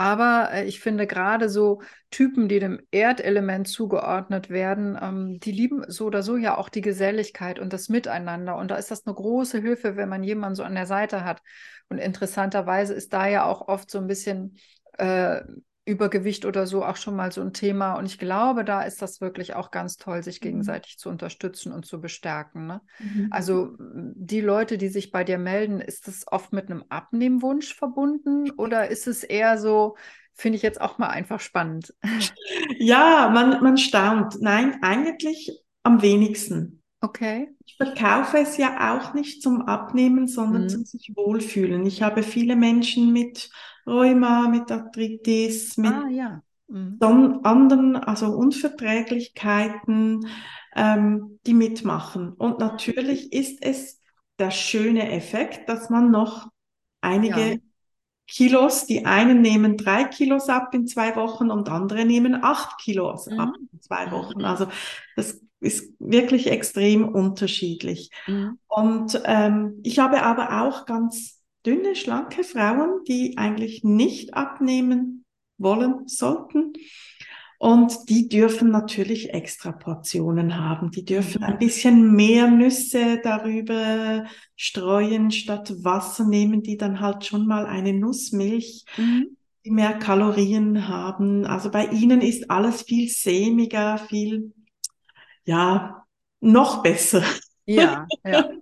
Aber 0.00 0.48
äh, 0.52 0.64
ich 0.64 0.80
finde 0.80 1.06
gerade 1.06 1.50
so 1.50 1.82
Typen, 2.10 2.48
die 2.48 2.58
dem 2.58 2.80
Erdelement 2.90 3.68
zugeordnet 3.68 4.48
werden, 4.48 4.98
ähm, 5.00 5.40
die 5.40 5.52
lieben 5.52 5.84
so 5.88 6.06
oder 6.06 6.22
so 6.22 6.38
ja 6.38 6.56
auch 6.56 6.70
die 6.70 6.80
Geselligkeit 6.80 7.58
und 7.58 7.74
das 7.74 7.90
Miteinander. 7.90 8.56
Und 8.56 8.70
da 8.70 8.76
ist 8.76 8.90
das 8.90 9.06
eine 9.06 9.14
große 9.14 9.60
Hilfe, 9.60 9.96
wenn 9.96 10.08
man 10.08 10.22
jemanden 10.22 10.54
so 10.56 10.62
an 10.62 10.74
der 10.74 10.86
Seite 10.86 11.22
hat. 11.24 11.42
Und 11.90 11.98
interessanterweise 11.98 12.94
ist 12.94 13.12
da 13.12 13.26
ja 13.28 13.44
auch 13.44 13.68
oft 13.68 13.90
so 13.90 13.98
ein 13.98 14.06
bisschen 14.06 14.56
äh, 14.96 15.42
Übergewicht 15.84 16.44
oder 16.44 16.66
so 16.66 16.84
auch 16.84 16.96
schon 16.96 17.16
mal 17.16 17.32
so 17.32 17.40
ein 17.40 17.52
Thema. 17.52 17.94
Und 17.94 18.06
ich 18.06 18.18
glaube, 18.18 18.64
da 18.64 18.82
ist 18.82 19.02
das 19.02 19.20
wirklich 19.20 19.54
auch 19.54 19.70
ganz 19.70 19.96
toll, 19.96 20.22
sich 20.22 20.40
mhm. 20.40 20.44
gegenseitig 20.44 20.98
zu 20.98 21.08
unterstützen 21.08 21.72
und 21.72 21.86
zu 21.86 22.00
bestärken. 22.00 22.66
Ne? 22.66 22.80
Mhm. 22.98 23.28
Also 23.30 23.76
die 23.78 24.40
Leute, 24.40 24.78
die 24.78 24.88
sich 24.88 25.10
bei 25.10 25.24
dir 25.24 25.38
melden, 25.38 25.80
ist 25.80 26.06
das 26.06 26.26
oft 26.30 26.52
mit 26.52 26.70
einem 26.70 26.84
Abnehmwunsch 26.88 27.74
verbunden 27.74 28.50
oder 28.52 28.88
ist 28.88 29.06
es 29.06 29.24
eher 29.24 29.58
so, 29.58 29.96
finde 30.34 30.56
ich 30.56 30.62
jetzt 30.62 30.80
auch 30.80 30.98
mal 30.98 31.08
einfach 31.08 31.40
spannend? 31.40 31.94
Ja, 32.82 33.28
man, 33.28 33.62
man 33.62 33.76
staunt. 33.76 34.40
Nein, 34.40 34.78
eigentlich 34.80 35.52
am 35.82 36.00
wenigsten. 36.00 36.79
Okay. 37.02 37.54
Ich 37.64 37.76
verkaufe 37.76 38.38
es 38.38 38.58
ja 38.58 38.94
auch 38.94 39.14
nicht 39.14 39.42
zum 39.42 39.62
Abnehmen, 39.62 40.28
sondern 40.28 40.64
mhm. 40.64 40.68
zum 40.68 40.84
sich 40.84 41.12
wohlfühlen. 41.14 41.86
Ich 41.86 42.02
habe 42.02 42.22
viele 42.22 42.56
Menschen 42.56 43.12
mit 43.12 43.50
Rheuma, 43.86 44.48
mit 44.48 44.70
Arthritis, 44.70 45.78
mit 45.78 45.92
ah, 45.92 46.08
ja. 46.08 46.42
mhm. 46.68 46.98
anderen, 47.42 47.96
also 47.96 48.26
Unverträglichkeiten, 48.36 50.26
ähm, 50.76 51.40
die 51.46 51.54
mitmachen. 51.54 52.34
Und 52.34 52.58
natürlich 52.58 53.32
ist 53.32 53.64
es 53.64 54.00
der 54.38 54.50
schöne 54.50 55.10
Effekt, 55.10 55.70
dass 55.70 55.88
man 55.88 56.10
noch 56.10 56.48
einige 57.00 57.52
ja. 57.52 57.56
Kilos, 58.26 58.86
die 58.86 59.06
einen 59.06 59.40
nehmen 59.40 59.76
drei 59.76 60.04
Kilos 60.04 60.48
ab 60.48 60.72
in 60.74 60.86
zwei 60.86 61.16
Wochen 61.16 61.50
und 61.50 61.68
andere 61.68 62.04
nehmen 62.04 62.44
acht 62.44 62.78
Kilos 62.78 63.26
mhm. 63.26 63.40
ab 63.40 63.54
in 63.72 63.80
zwei 63.80 64.10
Wochen. 64.12 64.44
Also 64.44 64.68
das 65.16 65.40
ist 65.60 65.92
wirklich 65.98 66.48
extrem 66.48 67.08
unterschiedlich. 67.08 68.10
Mhm. 68.26 68.58
Und 68.66 69.20
ähm, 69.24 69.80
ich 69.82 69.98
habe 69.98 70.22
aber 70.22 70.62
auch 70.62 70.86
ganz 70.86 71.40
dünne, 71.64 71.94
schlanke 71.94 72.44
Frauen, 72.44 73.04
die 73.06 73.36
eigentlich 73.36 73.84
nicht 73.84 74.34
abnehmen 74.34 75.24
wollen 75.58 76.08
sollten. 76.08 76.72
Und 77.58 78.08
die 78.08 78.26
dürfen 78.26 78.70
natürlich 78.70 79.34
extra 79.34 79.70
Portionen 79.70 80.56
haben. 80.56 80.90
Die 80.92 81.04
dürfen 81.04 81.44
ein 81.44 81.58
bisschen 81.58 82.12
mehr 82.12 82.50
Nüsse 82.50 83.20
darüber 83.22 84.24
streuen, 84.56 85.30
statt 85.30 85.70
Wasser 85.84 86.24
nehmen 86.24 86.62
die 86.62 86.78
dann 86.78 87.00
halt 87.00 87.26
schon 87.26 87.46
mal 87.46 87.66
eine 87.66 87.92
Nussmilch, 87.92 88.86
mhm. 88.96 89.36
die 89.62 89.72
mehr 89.72 89.92
Kalorien 89.92 90.88
haben. 90.88 91.44
Also 91.44 91.70
bei 91.70 91.88
ihnen 91.88 92.22
ist 92.22 92.50
alles 92.50 92.80
viel 92.80 93.10
sämiger, 93.10 93.98
viel, 93.98 94.54
ja, 95.50 96.06
noch 96.40 96.82
besser. 96.82 97.24
Ja, 97.66 98.06
ja. 98.24 98.50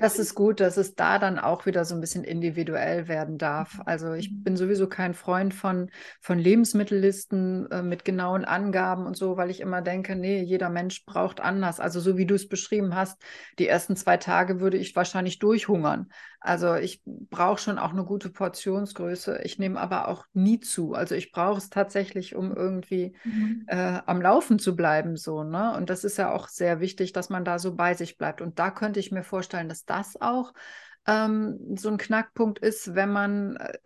Das 0.00 0.18
ist 0.18 0.34
gut, 0.34 0.60
dass 0.60 0.76
es 0.76 0.94
da 0.94 1.18
dann 1.18 1.38
auch 1.38 1.66
wieder 1.66 1.84
so 1.84 1.94
ein 1.94 2.00
bisschen 2.00 2.24
individuell 2.24 3.08
werden 3.08 3.38
darf. 3.38 3.78
Mhm. 3.78 3.82
Also 3.86 4.12
ich 4.14 4.30
bin 4.42 4.56
sowieso 4.56 4.88
kein 4.88 5.14
Freund 5.14 5.54
von, 5.54 5.90
von 6.20 6.38
Lebensmittellisten 6.38 7.70
äh, 7.70 7.82
mit 7.82 8.04
genauen 8.04 8.44
Angaben 8.44 9.06
und 9.06 9.16
so, 9.16 9.36
weil 9.36 9.50
ich 9.50 9.60
immer 9.60 9.82
denke, 9.82 10.16
nee, 10.16 10.42
jeder 10.42 10.70
Mensch 10.70 11.04
braucht 11.04 11.40
anders. 11.40 11.80
Also 11.80 12.00
so 12.00 12.16
wie 12.16 12.26
du 12.26 12.34
es 12.34 12.48
beschrieben 12.48 12.94
hast, 12.94 13.20
die 13.58 13.68
ersten 13.68 13.96
zwei 13.96 14.16
Tage 14.16 14.60
würde 14.60 14.76
ich 14.76 14.96
wahrscheinlich 14.96 15.38
durchhungern. 15.38 16.08
Also 16.40 16.76
ich 16.76 17.02
brauche 17.04 17.58
schon 17.58 17.78
auch 17.78 17.90
eine 17.90 18.04
gute 18.04 18.30
Portionsgröße. 18.30 19.40
Ich 19.42 19.58
nehme 19.58 19.80
aber 19.80 20.06
auch 20.06 20.24
nie 20.34 20.60
zu. 20.60 20.94
Also 20.94 21.16
ich 21.16 21.32
brauche 21.32 21.58
es 21.58 21.68
tatsächlich, 21.68 22.36
um 22.36 22.54
irgendwie 22.54 23.16
mhm. 23.24 23.64
äh, 23.66 24.00
am 24.06 24.22
Laufen 24.22 24.60
zu 24.60 24.76
bleiben, 24.76 25.16
so, 25.16 25.42
ne? 25.42 25.74
Und 25.76 25.90
das 25.90 26.04
ist 26.04 26.16
ja 26.16 26.32
auch 26.32 26.46
sehr 26.46 26.78
wichtig, 26.78 27.12
dass 27.12 27.28
man 27.28 27.44
da 27.44 27.58
so 27.58 27.74
bei 27.74 27.94
sich 27.94 28.18
bleibt. 28.18 28.40
Und 28.40 28.60
da 28.60 28.70
könnte 28.70 29.00
ich 29.00 29.10
mir 29.10 29.24
vorstellen, 29.24 29.57
dass 29.66 29.86
das 29.86 30.20
auch 30.20 30.52
ähm, 31.06 31.74
so 31.76 31.88
ein 31.88 31.96
Knackpunkt 31.96 32.58
ist, 32.58 32.94
wenn 32.94 33.10
man 33.10 33.56
äh, 33.56 33.78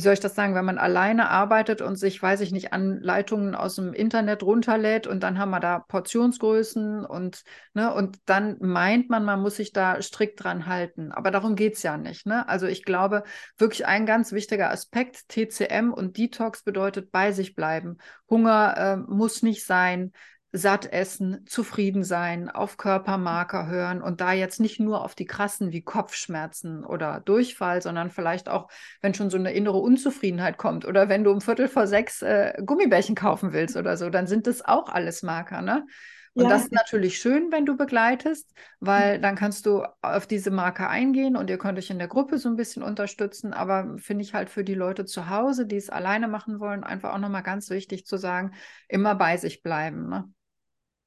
wie 0.00 0.02
soll 0.02 0.14
ich 0.14 0.20
das 0.20 0.34
sagen, 0.34 0.54
wenn 0.54 0.64
man 0.64 0.78
alleine 0.78 1.28
arbeitet 1.28 1.82
und 1.82 1.96
sich, 1.96 2.22
weiß 2.22 2.40
ich 2.40 2.52
nicht, 2.52 2.72
Anleitungen 2.72 3.54
aus 3.54 3.74
dem 3.74 3.92
Internet 3.92 4.42
runterlädt 4.42 5.06
und 5.06 5.22
dann 5.22 5.38
haben 5.38 5.50
wir 5.50 5.60
da 5.60 5.80
Portionsgrößen 5.80 7.04
und, 7.04 7.42
ne, 7.74 7.92
und 7.92 8.18
dann 8.24 8.56
meint 8.60 9.10
man, 9.10 9.26
man 9.26 9.42
muss 9.42 9.56
sich 9.56 9.72
da 9.72 10.00
strikt 10.00 10.42
dran 10.42 10.64
halten. 10.64 11.12
Aber 11.12 11.30
darum 11.30 11.56
geht 11.56 11.74
es 11.74 11.82
ja 11.82 11.98
nicht. 11.98 12.24
Ne? 12.24 12.48
Also 12.48 12.66
ich 12.66 12.84
glaube, 12.84 13.24
wirklich 13.58 13.84
ein 13.86 14.06
ganz 14.06 14.32
wichtiger 14.32 14.70
Aspekt, 14.70 15.28
TCM 15.28 15.92
und 15.92 16.16
Detox 16.16 16.62
bedeutet 16.62 17.10
bei 17.10 17.32
sich 17.32 17.54
bleiben. 17.54 17.98
Hunger 18.30 18.74
äh, 18.78 18.96
muss 18.96 19.42
nicht 19.42 19.66
sein 19.66 20.12
satt 20.52 20.92
essen, 20.92 21.44
zufrieden 21.46 22.02
sein, 22.02 22.50
auf 22.50 22.76
Körpermarker 22.76 23.66
hören 23.66 24.02
und 24.02 24.20
da 24.20 24.32
jetzt 24.32 24.58
nicht 24.58 24.80
nur 24.80 25.04
auf 25.04 25.14
die 25.14 25.26
krassen 25.26 25.72
wie 25.72 25.82
Kopfschmerzen 25.82 26.84
oder 26.84 27.20
Durchfall, 27.20 27.82
sondern 27.82 28.10
vielleicht 28.10 28.48
auch, 28.48 28.68
wenn 29.00 29.14
schon 29.14 29.30
so 29.30 29.36
eine 29.36 29.52
innere 29.52 29.78
Unzufriedenheit 29.78 30.58
kommt 30.58 30.84
oder 30.84 31.08
wenn 31.08 31.24
du 31.24 31.30
um 31.30 31.40
Viertel 31.40 31.68
vor 31.68 31.86
sechs 31.86 32.22
äh, 32.22 32.54
Gummibärchen 32.64 33.14
kaufen 33.14 33.52
willst 33.52 33.76
oder 33.76 33.96
so, 33.96 34.10
dann 34.10 34.26
sind 34.26 34.46
das 34.46 34.64
auch 34.64 34.88
alles 34.88 35.22
Marker, 35.22 35.62
ne? 35.62 35.86
Und 36.34 36.44
ja. 36.44 36.50
das 36.50 36.64
ist 36.64 36.72
natürlich 36.72 37.18
schön, 37.18 37.50
wenn 37.50 37.66
du 37.66 37.76
begleitest, 37.76 38.54
weil 38.78 39.20
dann 39.20 39.34
kannst 39.34 39.66
du 39.66 39.84
auf 40.00 40.28
diese 40.28 40.52
Marke 40.52 40.88
eingehen 40.88 41.36
und 41.36 41.50
ihr 41.50 41.58
könnt 41.58 41.76
euch 41.76 41.90
in 41.90 41.98
der 41.98 42.06
Gruppe 42.06 42.38
so 42.38 42.48
ein 42.48 42.54
bisschen 42.54 42.84
unterstützen. 42.84 43.52
Aber 43.52 43.98
finde 43.98 44.22
ich 44.22 44.32
halt 44.32 44.48
für 44.48 44.62
die 44.62 44.74
Leute 44.74 45.04
zu 45.04 45.28
Hause, 45.28 45.66
die 45.66 45.76
es 45.76 45.90
alleine 45.90 46.28
machen 46.28 46.60
wollen, 46.60 46.84
einfach 46.84 47.14
auch 47.14 47.18
nochmal 47.18 47.42
ganz 47.42 47.68
wichtig 47.70 48.06
zu 48.06 48.16
sagen, 48.16 48.52
immer 48.86 49.16
bei 49.16 49.38
sich 49.38 49.62
bleiben. 49.62 50.08
Ne? 50.08 50.32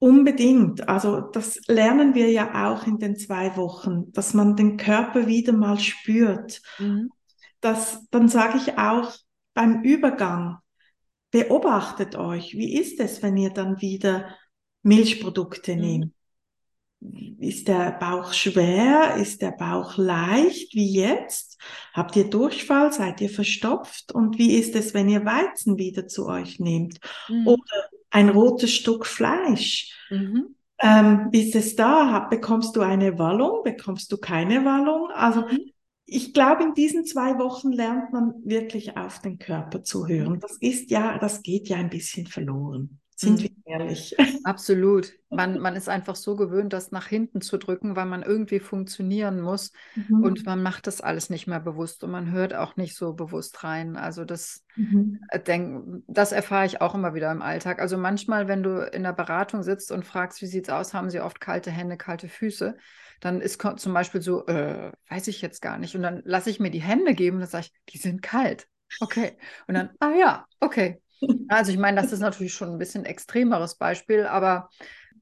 Unbedingt. 0.04 0.90
Also 0.90 1.22
das 1.22 1.62
lernen 1.68 2.14
wir 2.14 2.30
ja 2.30 2.70
auch 2.70 2.86
in 2.86 3.00
den 3.00 3.16
zwei 3.16 3.56
Wochen, 3.56 4.12
dass 4.12 4.34
man 4.34 4.58
den 4.58 4.76
Körper 4.76 5.28
wieder 5.28 5.54
mal 5.54 5.80
spürt. 5.80 6.62
Mhm. 6.78 7.10
Das, 7.62 8.06
dann 8.12 8.28
sage 8.28 8.58
ich 8.58 8.78
auch 8.78 9.14
beim 9.54 9.82
Übergang, 9.84 10.58
beobachtet 11.32 12.18
euch, 12.18 12.54
wie 12.58 12.78
ist 12.78 13.00
es, 13.00 13.24
wenn 13.24 13.38
ihr 13.38 13.52
dann 13.52 13.80
wieder 13.80 14.28
Milchprodukte 14.82 15.74
mhm. 15.74 15.82
nehmt? 15.82 16.14
Ist 17.40 17.70
der 17.70 17.94
Bauch 17.94 18.34
schwer? 18.34 19.16
Ist 19.16 19.42
der 19.42 19.52
Bauch 19.52 19.96
leicht 19.96 20.76
wie 20.76 20.96
jetzt? 20.96 21.58
Habt 21.94 22.18
ihr 22.18 22.30
Durchfall? 22.30 22.92
Seid 22.92 23.22
ihr 23.22 23.30
verstopft? 23.30 24.12
Und 24.12 24.38
wie 24.38 24.58
ist 24.58 24.76
es, 24.76 24.94
wenn 24.94 25.08
ihr 25.08 25.24
Weizen 25.24 25.78
wieder 25.78 26.10
zu 26.10 26.28
euch 26.28 26.60
nehmt? 26.60 27.00
Mhm. 27.30 27.48
Oder 27.48 27.90
ein 28.14 28.30
rotes 28.30 28.72
Stück 28.74 29.06
Fleisch. 29.06 29.92
Mhm. 30.10 30.56
Ähm, 30.80 31.30
ist 31.32 31.56
es 31.56 31.76
da? 31.76 32.28
Bekommst 32.30 32.76
du 32.76 32.82
eine 32.82 33.18
Wallung? 33.18 33.64
Bekommst 33.64 34.12
du 34.12 34.18
keine 34.18 34.64
Wallung? 34.64 35.10
Also 35.14 35.42
mhm. 35.42 35.72
ich 36.06 36.34
glaube, 36.34 36.64
in 36.64 36.74
diesen 36.76 37.06
zwei 37.06 37.40
Wochen 37.40 37.72
lernt 37.72 38.14
man 38.14 38.36
wirklich 38.44 38.96
auf 38.96 39.20
den 39.20 39.40
Körper 39.40 39.84
zu 39.84 40.08
hören. 40.08 40.40
Das 40.40 40.58
ist 40.60 40.92
ja, 40.92 41.18
das 41.18 41.42
geht 41.42 41.68
ja 41.70 41.78
ein 41.78 41.90
bisschen 41.90 42.28
verloren. 42.28 43.00
Sind 43.16 43.40
mhm. 43.40 43.44
wir 43.44 43.52
ehrlich? 43.66 44.16
Absolut. 44.44 45.14
Man, 45.34 45.58
man 45.60 45.76
ist 45.76 45.90
einfach 45.90 46.16
so 46.16 46.36
gewöhnt, 46.36 46.74
das 46.74 46.92
nach 46.92 47.08
hinten 47.08 47.42
zu 47.42 47.58
drücken, 47.58 47.96
weil 47.96 48.06
man 48.06 48.22
irgendwie 48.22 48.60
funktionieren 48.60 49.42
muss. 49.42 49.72
Mhm. 49.96 50.24
Und 50.24 50.46
man 50.46 50.62
macht 50.62 50.86
das 50.86 51.02
alles 51.02 51.32
nicht 51.32 51.48
mehr 51.48 51.60
bewusst 51.60 52.04
und 52.04 52.12
man 52.12 52.32
hört 52.32 52.54
auch 52.54 52.76
nicht 52.76 52.96
so 52.96 53.14
bewusst 53.14 53.64
rein. 53.64 53.98
Also 53.98 54.26
das, 54.26 54.64
mhm. 54.76 55.22
Äh, 55.30 55.40
denk, 55.40 56.04
das 56.06 56.34
erfahre 56.34 56.68
ich 56.68 56.82
auch 56.82 56.94
immer 56.94 57.16
wieder 57.16 57.32
im 57.32 57.42
Alltag. 57.42 57.80
Also 57.80 57.98
manchmal, 57.98 58.48
wenn 58.48 58.62
du 58.62 58.88
in 58.92 59.02
der 59.02 59.14
Beratung 59.14 59.64
sitzt 59.64 59.92
und 59.92 60.06
fragst, 60.06 60.40
wie 60.44 60.46
sieht 60.46 60.68
es 60.68 60.74
aus, 60.74 60.94
haben 60.94 61.10
sie 61.10 61.20
oft 61.20 61.42
kalte 61.42 61.72
Hände, 61.72 61.98
kalte 61.98 62.30
Füße. 62.30 62.78
Dann 63.20 63.42
ist 63.42 63.60
zum 63.78 63.94
Beispiel 63.94 64.22
so, 64.22 64.46
äh, 64.46 64.92
weiß 65.10 65.30
ich 65.30 65.42
jetzt 65.42 65.64
gar 65.64 65.80
nicht. 65.80 65.96
Und 65.96 66.04
dann 66.04 66.22
lasse 66.26 66.52
ich 66.52 66.60
mir 66.60 66.70
die 66.70 66.84
Hände 66.84 67.16
geben 67.16 67.38
und 67.38 67.42
dann 67.42 67.50
sage 67.50 67.66
ich, 67.66 67.94
die 67.94 67.98
sind 67.98 68.22
kalt. 68.22 68.68
Okay. 69.00 69.38
Und 69.68 69.74
dann, 69.76 69.90
ah 70.00 70.12
ja, 70.12 70.46
okay. 70.60 71.02
Also 71.50 71.72
ich 71.72 71.78
meine, 71.78 72.02
das 72.02 72.12
ist 72.12 72.20
natürlich 72.20 72.54
schon 72.54 72.72
ein 72.72 72.80
bisschen 72.80 73.06
extremeres 73.06 73.76
Beispiel, 73.76 74.26
aber 74.26 74.70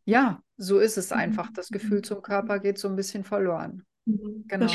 ja, 0.06 0.42
so 0.58 0.80
ist 0.80 0.98
es 0.98 1.12
einfach. 1.12 1.50
Das 1.54 1.70
Gefühl 1.70 2.02
zum 2.02 2.22
Körper 2.22 2.60
geht 2.60 2.78
so 2.78 2.88
ein 2.88 2.96
bisschen 2.96 3.24
verloren. 3.24 3.86
Mhm, 4.06 4.46
genau. 4.48 4.72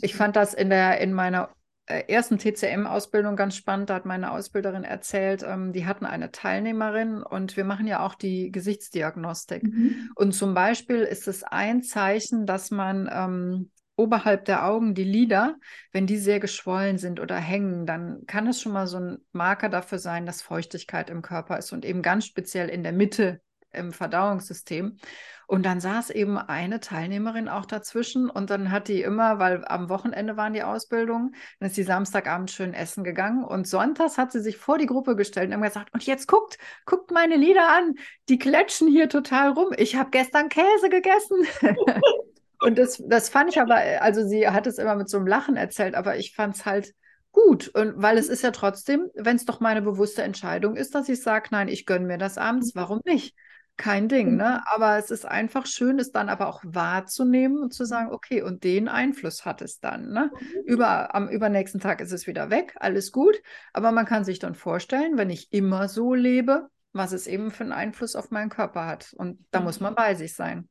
Ich 0.00 0.14
fand 0.14 0.36
das 0.36 0.54
in 0.54 0.70
der 0.70 1.00
in 1.00 1.12
meiner 1.12 1.50
äh, 1.86 2.04
ersten 2.08 2.38
TCM-Ausbildung 2.38 3.36
ganz 3.36 3.56
spannend. 3.56 3.90
Da 3.90 3.94
hat 3.96 4.06
meine 4.06 4.32
Ausbilderin 4.32 4.84
erzählt, 4.84 5.44
ähm, 5.46 5.72
die 5.72 5.86
hatten 5.86 6.06
eine 6.06 6.30
Teilnehmerin 6.30 7.22
und 7.22 7.56
wir 7.56 7.64
machen 7.64 7.86
ja 7.86 8.04
auch 8.04 8.14
die 8.14 8.50
Gesichtsdiagnostik. 8.52 9.64
Mhm. 9.64 10.10
Und 10.14 10.32
zum 10.32 10.54
Beispiel 10.54 11.00
ist 11.00 11.28
es 11.28 11.42
ein 11.42 11.82
Zeichen, 11.82 12.46
dass 12.46 12.70
man 12.70 13.08
ähm, 13.12 13.70
oberhalb 13.96 14.44
der 14.46 14.66
Augen 14.66 14.94
die 14.94 15.04
Lider, 15.04 15.56
wenn 15.92 16.06
die 16.06 16.18
sehr 16.18 16.40
geschwollen 16.40 16.98
sind 16.98 17.20
oder 17.20 17.36
hängen, 17.36 17.86
dann 17.86 18.24
kann 18.26 18.46
es 18.46 18.60
schon 18.60 18.72
mal 18.72 18.86
so 18.86 18.98
ein 18.98 19.18
Marker 19.32 19.68
dafür 19.68 19.98
sein, 19.98 20.26
dass 20.26 20.42
Feuchtigkeit 20.42 21.10
im 21.10 21.22
Körper 21.22 21.58
ist 21.58 21.72
und 21.72 21.84
eben 21.84 22.02
ganz 22.02 22.26
speziell 22.26 22.68
in 22.68 22.82
der 22.82 22.92
Mitte 22.92 23.40
im 23.72 23.92
Verdauungssystem. 23.92 24.98
Und 25.46 25.66
dann 25.66 25.80
saß 25.80 26.10
eben 26.10 26.38
eine 26.38 26.80
Teilnehmerin 26.80 27.48
auch 27.48 27.66
dazwischen 27.66 28.30
und 28.30 28.48
dann 28.48 28.70
hat 28.70 28.88
die 28.88 29.02
immer, 29.02 29.38
weil 29.38 29.64
am 29.66 29.90
Wochenende 29.90 30.36
waren 30.36 30.54
die 30.54 30.62
Ausbildungen, 30.62 31.34
dann 31.58 31.68
ist 31.68 31.74
sie 31.74 31.82
Samstagabend 31.82 32.50
schön 32.50 32.72
essen 32.72 33.04
gegangen 33.04 33.44
und 33.44 33.66
sonntags 33.66 34.16
hat 34.16 34.32
sie 34.32 34.40
sich 34.40 34.56
vor 34.56 34.78
die 34.78 34.86
Gruppe 34.86 35.14
gestellt 35.14 35.48
und 35.48 35.54
haben 35.54 35.62
gesagt, 35.62 35.92
und 35.92 36.06
jetzt 36.06 36.26
guckt, 36.26 36.56
guckt 36.86 37.10
meine 37.10 37.36
Lieder 37.36 37.68
an, 37.68 37.96
die 38.28 38.38
klatschen 38.38 38.88
hier 38.88 39.10
total 39.10 39.50
rum. 39.50 39.72
Ich 39.76 39.96
habe 39.96 40.10
gestern 40.10 40.48
Käse 40.48 40.88
gegessen. 40.88 41.36
Und 42.62 42.78
das, 42.78 43.02
das 43.06 43.28
fand 43.28 43.50
ich 43.50 43.60
aber, 43.60 43.76
also 44.00 44.26
sie 44.26 44.48
hat 44.48 44.66
es 44.66 44.78
immer 44.78 44.94
mit 44.94 45.08
so 45.08 45.16
einem 45.16 45.26
Lachen 45.26 45.56
erzählt, 45.56 45.96
aber 45.96 46.16
ich 46.16 46.34
fand 46.34 46.54
es 46.54 46.64
halt 46.64 46.94
gut. 47.32 47.68
Und 47.68 47.94
weil 47.96 48.18
es 48.18 48.28
ist 48.28 48.42
ja 48.42 48.52
trotzdem, 48.52 49.10
wenn 49.14 49.36
es 49.36 49.44
doch 49.44 49.58
meine 49.58 49.82
bewusste 49.82 50.22
Entscheidung 50.22 50.76
ist, 50.76 50.94
dass 50.94 51.08
ich 51.08 51.20
sage, 51.22 51.48
nein, 51.50 51.68
ich 51.68 51.86
gönne 51.86 52.06
mir 52.06 52.18
das 52.18 52.38
abends, 52.38 52.72
warum 52.74 53.00
nicht? 53.04 53.34
Kein 53.78 54.08
Ding, 54.08 54.36
ne? 54.36 54.62
Aber 54.66 54.98
es 54.98 55.10
ist 55.10 55.26
einfach 55.26 55.66
schön, 55.66 55.98
es 55.98 56.12
dann 56.12 56.28
aber 56.28 56.46
auch 56.46 56.60
wahrzunehmen 56.62 57.58
und 57.58 57.72
zu 57.72 57.84
sagen, 57.84 58.12
okay, 58.12 58.42
und 58.42 58.62
den 58.64 58.86
Einfluss 58.86 59.44
hat 59.44 59.62
es 59.62 59.80
dann, 59.80 60.12
ne? 60.12 60.30
Über, 60.64 61.14
am 61.14 61.28
übernächsten 61.28 61.80
Tag 61.80 62.00
ist 62.00 62.12
es 62.12 62.26
wieder 62.26 62.50
weg, 62.50 62.74
alles 62.78 63.10
gut. 63.10 63.42
Aber 63.72 63.90
man 63.90 64.06
kann 64.06 64.24
sich 64.24 64.38
dann 64.38 64.54
vorstellen, 64.54 65.16
wenn 65.16 65.30
ich 65.30 65.52
immer 65.52 65.88
so 65.88 66.14
lebe, 66.14 66.68
was 66.92 67.12
es 67.12 67.26
eben 67.26 67.50
für 67.50 67.64
einen 67.64 67.72
Einfluss 67.72 68.14
auf 68.14 68.30
meinen 68.30 68.50
Körper 68.50 68.86
hat. 68.86 69.14
Und 69.16 69.44
da 69.50 69.60
muss 69.60 69.80
man 69.80 69.94
bei 69.94 70.14
sich 70.14 70.36
sein. 70.36 70.68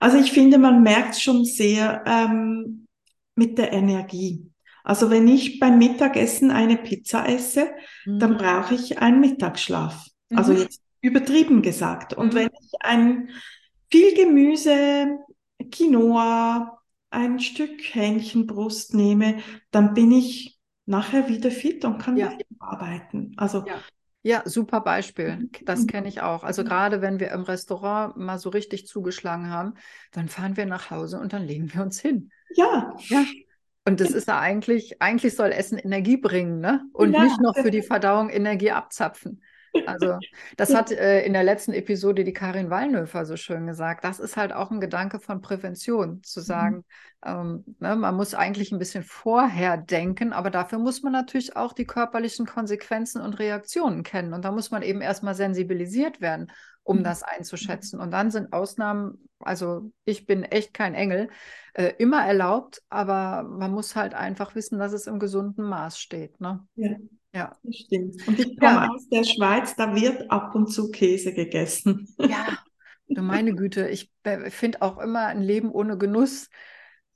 Also 0.00 0.18
ich 0.18 0.32
finde, 0.32 0.58
man 0.58 0.82
merkt 0.82 1.16
schon 1.16 1.44
sehr 1.44 2.02
ähm, 2.06 2.86
mit 3.34 3.58
der 3.58 3.72
Energie. 3.72 4.50
Also 4.84 5.10
wenn 5.10 5.28
ich 5.28 5.60
beim 5.60 5.78
Mittagessen 5.78 6.50
eine 6.50 6.76
Pizza 6.76 7.28
esse, 7.28 7.70
mhm. 8.04 8.18
dann 8.18 8.36
brauche 8.36 8.74
ich 8.74 8.98
einen 8.98 9.20
Mittagsschlaf. 9.20 10.06
Mhm. 10.28 10.38
Also 10.38 10.52
jetzt 10.52 10.82
übertrieben 11.00 11.62
gesagt. 11.62 12.14
Und 12.14 12.34
mhm. 12.34 12.38
wenn 12.38 12.50
ich 12.60 12.72
ein 12.80 13.30
viel 13.90 14.14
Gemüse, 14.14 15.18
Quinoa, 15.70 16.78
ein 17.10 17.40
Stück 17.40 17.80
Hähnchenbrust 17.94 18.94
nehme, 18.94 19.38
dann 19.70 19.94
bin 19.94 20.10
ich 20.10 20.58
nachher 20.86 21.28
wieder 21.28 21.50
fit 21.50 21.84
und 21.84 21.98
kann 21.98 22.16
ja. 22.16 22.32
arbeiten. 22.58 23.32
Also 23.36 23.64
ja. 23.66 23.74
Ja, 24.22 24.42
super 24.44 24.80
Beispiel. 24.80 25.48
Das 25.62 25.86
kenne 25.88 26.08
ich 26.08 26.22
auch. 26.22 26.44
Also 26.44 26.62
mhm. 26.62 26.66
gerade 26.66 27.02
wenn 27.02 27.18
wir 27.18 27.32
im 27.32 27.42
Restaurant 27.42 28.16
mal 28.16 28.38
so 28.38 28.50
richtig 28.50 28.86
zugeschlagen 28.86 29.50
haben, 29.50 29.74
dann 30.12 30.28
fahren 30.28 30.56
wir 30.56 30.66
nach 30.66 30.90
Hause 30.90 31.18
und 31.18 31.32
dann 31.32 31.42
legen 31.44 31.74
wir 31.74 31.82
uns 31.82 32.00
hin. 32.00 32.30
Ja. 32.54 32.96
Ja. 33.08 33.24
Und 33.84 34.00
das 34.00 34.12
ist 34.12 34.28
ja 34.28 34.38
eigentlich, 34.38 35.02
eigentlich 35.02 35.34
soll 35.34 35.50
Essen 35.50 35.76
Energie 35.76 36.16
bringen, 36.16 36.60
ne? 36.60 36.84
Und 36.92 37.12
ja. 37.12 37.24
nicht 37.24 37.40
noch 37.40 37.56
für 37.56 37.72
die 37.72 37.82
Verdauung 37.82 38.30
Energie 38.30 38.70
abzapfen. 38.70 39.42
Also, 39.86 40.18
das 40.56 40.74
hat 40.74 40.90
äh, 40.90 41.24
in 41.24 41.32
der 41.32 41.44
letzten 41.44 41.72
Episode 41.72 42.24
die 42.24 42.32
Karin 42.32 42.70
Wallnöfer 42.70 43.24
so 43.24 43.36
schön 43.36 43.66
gesagt. 43.66 44.04
Das 44.04 44.20
ist 44.20 44.36
halt 44.36 44.52
auch 44.52 44.70
ein 44.70 44.80
Gedanke 44.80 45.18
von 45.18 45.40
Prävention, 45.40 46.22
zu 46.22 46.40
sagen, 46.40 46.76
mhm. 46.76 46.84
ähm, 47.24 47.76
ne, 47.80 47.96
man 47.96 48.14
muss 48.14 48.34
eigentlich 48.34 48.72
ein 48.72 48.78
bisschen 48.78 49.02
vorher 49.02 49.76
denken, 49.76 50.32
aber 50.32 50.50
dafür 50.50 50.78
muss 50.78 51.02
man 51.02 51.12
natürlich 51.12 51.56
auch 51.56 51.72
die 51.72 51.86
körperlichen 51.86 52.46
Konsequenzen 52.46 53.22
und 53.22 53.38
Reaktionen 53.38 54.02
kennen. 54.02 54.34
Und 54.34 54.44
da 54.44 54.52
muss 54.52 54.70
man 54.70 54.82
eben 54.82 55.00
erstmal 55.00 55.34
sensibilisiert 55.34 56.20
werden, 56.20 56.52
um 56.82 56.98
mhm. 56.98 57.04
das 57.04 57.22
einzuschätzen. 57.22 58.00
Und 58.00 58.10
dann 58.10 58.30
sind 58.30 58.52
Ausnahmen, 58.52 59.28
also 59.38 59.90
ich 60.04 60.26
bin 60.26 60.44
echt 60.44 60.74
kein 60.74 60.94
Engel, 60.94 61.30
äh, 61.74 61.92
immer 61.98 62.24
erlaubt, 62.26 62.82
aber 62.90 63.42
man 63.42 63.72
muss 63.72 63.96
halt 63.96 64.14
einfach 64.14 64.54
wissen, 64.54 64.78
dass 64.78 64.92
es 64.92 65.06
im 65.06 65.18
gesunden 65.18 65.64
Maß 65.64 65.98
steht. 65.98 66.40
Ne? 66.40 66.66
Ja. 66.74 66.90
Ja, 67.34 67.56
das 67.62 67.76
stimmt. 67.76 68.26
Und 68.28 68.38
ich 68.38 68.58
komme 68.58 68.72
ja. 68.72 68.88
aus 68.88 69.08
der 69.08 69.24
Schweiz, 69.24 69.74
da 69.74 69.94
wird 69.94 70.30
ab 70.30 70.54
und 70.54 70.68
zu 70.68 70.90
Käse 70.90 71.32
gegessen. 71.32 72.06
Ja, 72.18 72.58
du 73.08 73.22
meine 73.22 73.54
Güte, 73.54 73.88
ich 73.88 74.10
finde 74.48 74.82
auch 74.82 74.98
immer 74.98 75.26
ein 75.26 75.42
Leben 75.42 75.70
ohne 75.70 75.96
Genuss. 75.96 76.50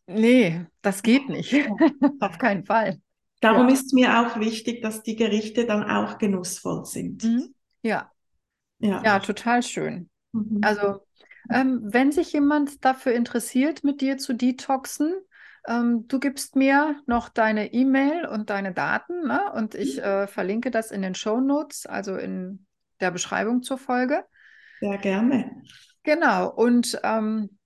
Nee, 0.06 0.66
das 0.82 1.02
geht 1.02 1.28
nicht. 1.28 1.52
Auf 2.20 2.38
keinen 2.38 2.64
Fall. 2.64 3.00
Darum 3.40 3.68
ja. 3.68 3.74
ist 3.74 3.92
mir 3.92 4.20
auch 4.20 4.40
wichtig, 4.40 4.82
dass 4.82 5.02
die 5.02 5.16
Gerichte 5.16 5.66
dann 5.66 5.84
auch 5.84 6.18
genussvoll 6.18 6.86
sind. 6.86 7.24
Mhm. 7.24 7.54
Ja. 7.82 8.10
ja. 8.78 9.02
Ja, 9.04 9.18
total 9.18 9.62
schön. 9.62 10.08
Mhm. 10.32 10.60
Also, 10.62 11.00
ähm, 11.50 11.80
wenn 11.82 12.12
sich 12.12 12.32
jemand 12.32 12.84
dafür 12.84 13.12
interessiert, 13.12 13.84
mit 13.84 14.00
dir 14.00 14.16
zu 14.16 14.32
detoxen, 14.32 15.14
ähm, 15.66 16.06
du 16.08 16.18
gibst 16.18 16.56
mir 16.56 17.00
noch 17.06 17.28
deine 17.28 17.72
E-Mail 17.72 18.26
und 18.26 18.50
deine 18.50 18.72
Daten 18.72 19.26
ne? 19.26 19.52
und 19.54 19.74
ich 19.74 19.96
mhm. 19.96 20.02
äh, 20.02 20.26
verlinke 20.26 20.70
das 20.70 20.90
in 20.90 21.02
den 21.02 21.14
Show 21.14 21.40
Notes, 21.40 21.86
also 21.86 22.16
in 22.16 22.66
der 23.00 23.10
Beschreibung 23.10 23.62
zur 23.62 23.78
Folge. 23.78 24.24
Sehr 24.80 24.98
gerne. 24.98 25.62
Genau, 26.02 26.50
und 26.50 27.00
ähm, 27.02 27.58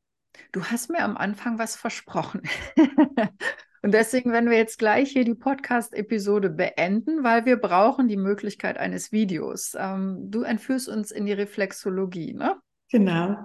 du 0.52 0.64
hast 0.64 0.90
mir 0.90 1.02
am 1.02 1.16
Anfang 1.16 1.58
was 1.58 1.76
versprochen. 1.76 2.42
und 3.82 3.92
deswegen 3.92 4.32
werden 4.32 4.48
wir 4.48 4.56
jetzt 4.56 4.78
gleich 4.78 5.10
hier 5.10 5.24
die 5.24 5.34
Podcast-Episode 5.34 6.50
beenden, 6.50 7.22
weil 7.22 7.44
wir 7.44 7.56
brauchen 7.56 8.08
die 8.08 8.16
Möglichkeit 8.16 8.78
eines 8.78 9.12
Videos. 9.12 9.76
Ähm, 9.78 10.30
du 10.30 10.42
entführst 10.42 10.88
uns 10.88 11.10
in 11.10 11.26
die 11.26 11.32
Reflexologie, 11.32 12.32
ne? 12.32 12.56
Genau, 12.90 13.36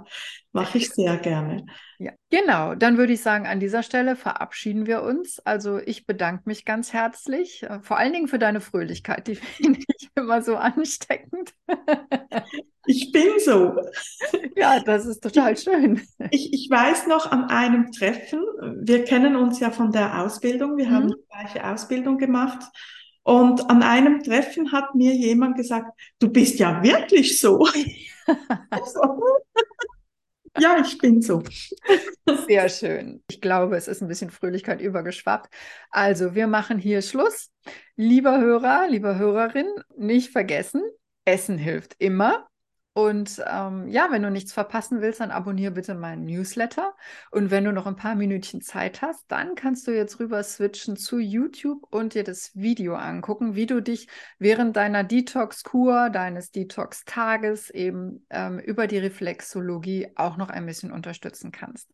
mache 0.54 0.80
ich 0.80 0.90
sehr 0.90 1.18
gerne. 1.18 1.66
Ja, 2.00 2.12
genau. 2.30 2.76
Dann 2.76 2.98
würde 2.98 3.14
ich 3.14 3.22
sagen, 3.22 3.46
an 3.46 3.60
dieser 3.60 3.84
Stelle 3.84 4.16
verabschieden 4.16 4.88
wir 4.88 5.04
uns. 5.04 5.40
Also 5.40 5.78
ich 5.78 6.06
bedanke 6.06 6.44
mich 6.46 6.66
ganz 6.66 6.94
herzlich, 6.94 7.64
äh, 7.64 7.80
vor 7.82 7.98
allen 7.98 8.12
Dingen 8.12 8.28
für 8.28 8.40
deine 8.40 8.60
Fröhlichkeit. 8.60 9.28
Die 9.28 9.36
finde 9.36 9.80
ich 9.80 10.10
immer 10.16 10.42
so 10.42 10.56
ansteckend. 10.56 11.54
Ich 12.88 13.12
bin 13.12 13.40
so. 13.44 13.76
Ja, 14.56 14.80
das 14.80 15.06
ist 15.06 15.22
total 15.22 15.56
schön. 15.58 16.02
Ich, 16.32 16.54
ich 16.54 16.70
weiß 16.70 17.08
noch 17.08 17.32
an 17.32 17.46
einem 17.46 17.92
Treffen, 17.92 18.40
wir 18.82 19.04
kennen 19.04 19.36
uns 19.36 19.60
ja 19.60 19.72
von 19.72 19.92
der 19.92 20.22
Ausbildung, 20.22 20.78
wir 20.78 20.88
mhm. 20.88 20.92
haben 20.92 21.08
die 21.10 21.26
gleiche 21.30 21.68
Ausbildung 21.68 22.18
gemacht. 22.18 22.64
Und 23.24 23.72
an 23.72 23.82
einem 23.82 24.22
Treffen 24.22 24.72
hat 24.72 24.94
mir 24.94 25.14
jemand 25.14 25.58
gesagt, 25.58 26.00
du 26.20 26.30
bist 26.30 26.60
ja 26.60 26.84
wirklich 26.84 27.40
so. 27.40 27.68
ja, 30.60 30.80
ich 30.80 30.98
bin 30.98 31.22
so. 31.22 31.44
Sehr 32.48 32.70
schön. 32.70 33.24
Ich 33.30 33.42
glaube, 33.42 33.76
es 33.76 33.88
ist 33.88 34.02
ein 34.02 34.08
bisschen 34.08 34.30
Fröhlichkeit 34.30 34.82
übergeschwappt. 34.82 35.54
Also, 35.90 36.36
wir 36.36 36.48
machen 36.48 36.78
hier 36.80 37.02
Schluss. 37.02 37.52
Lieber 37.96 38.40
Hörer, 38.40 38.88
lieber 38.90 39.18
Hörerin, 39.18 39.68
nicht 39.98 40.32
vergessen, 40.32 40.82
Essen 41.26 41.58
hilft 41.58 41.96
immer. 42.00 42.48
Und 42.98 43.44
ähm, 43.46 43.90
ja, 43.90 44.08
wenn 44.10 44.24
du 44.24 44.32
nichts 44.32 44.54
verpassen 44.54 45.02
willst, 45.02 45.20
dann 45.20 45.30
abonniere 45.30 45.74
bitte 45.74 45.96
meinen 45.96 46.24
Newsletter. 46.24 46.96
Und 47.30 47.52
wenn 47.52 47.66
du 47.66 47.74
noch 47.74 47.88
ein 47.88 47.98
paar 47.98 48.16
Minütchen 48.16 48.62
Zeit 48.62 49.02
hast, 49.02 49.30
dann 49.30 49.56
kannst 49.56 49.86
du 49.86 49.92
jetzt 49.92 50.22
rüber 50.22 50.42
switchen 50.42 50.96
zu 50.96 51.20
YouTube 51.20 51.86
und 51.90 52.14
dir 52.14 52.24
das 52.24 52.56
Video 52.56 52.96
angucken, 52.96 53.54
wie 53.54 53.66
du 53.66 53.82
dich 53.82 54.08
während 54.40 54.78
deiner 54.78 55.04
Detox-Kur, 55.04 56.10
deines 56.10 56.52
Detox-Tages 56.52 57.70
eben 57.70 58.26
ähm, 58.30 58.60
über 58.60 58.88
die 58.88 59.00
Reflexologie 59.00 60.14
auch 60.16 60.38
noch 60.38 60.50
ein 60.50 60.66
bisschen 60.66 60.94
unterstützen 60.94 61.52
kannst. 61.52 61.90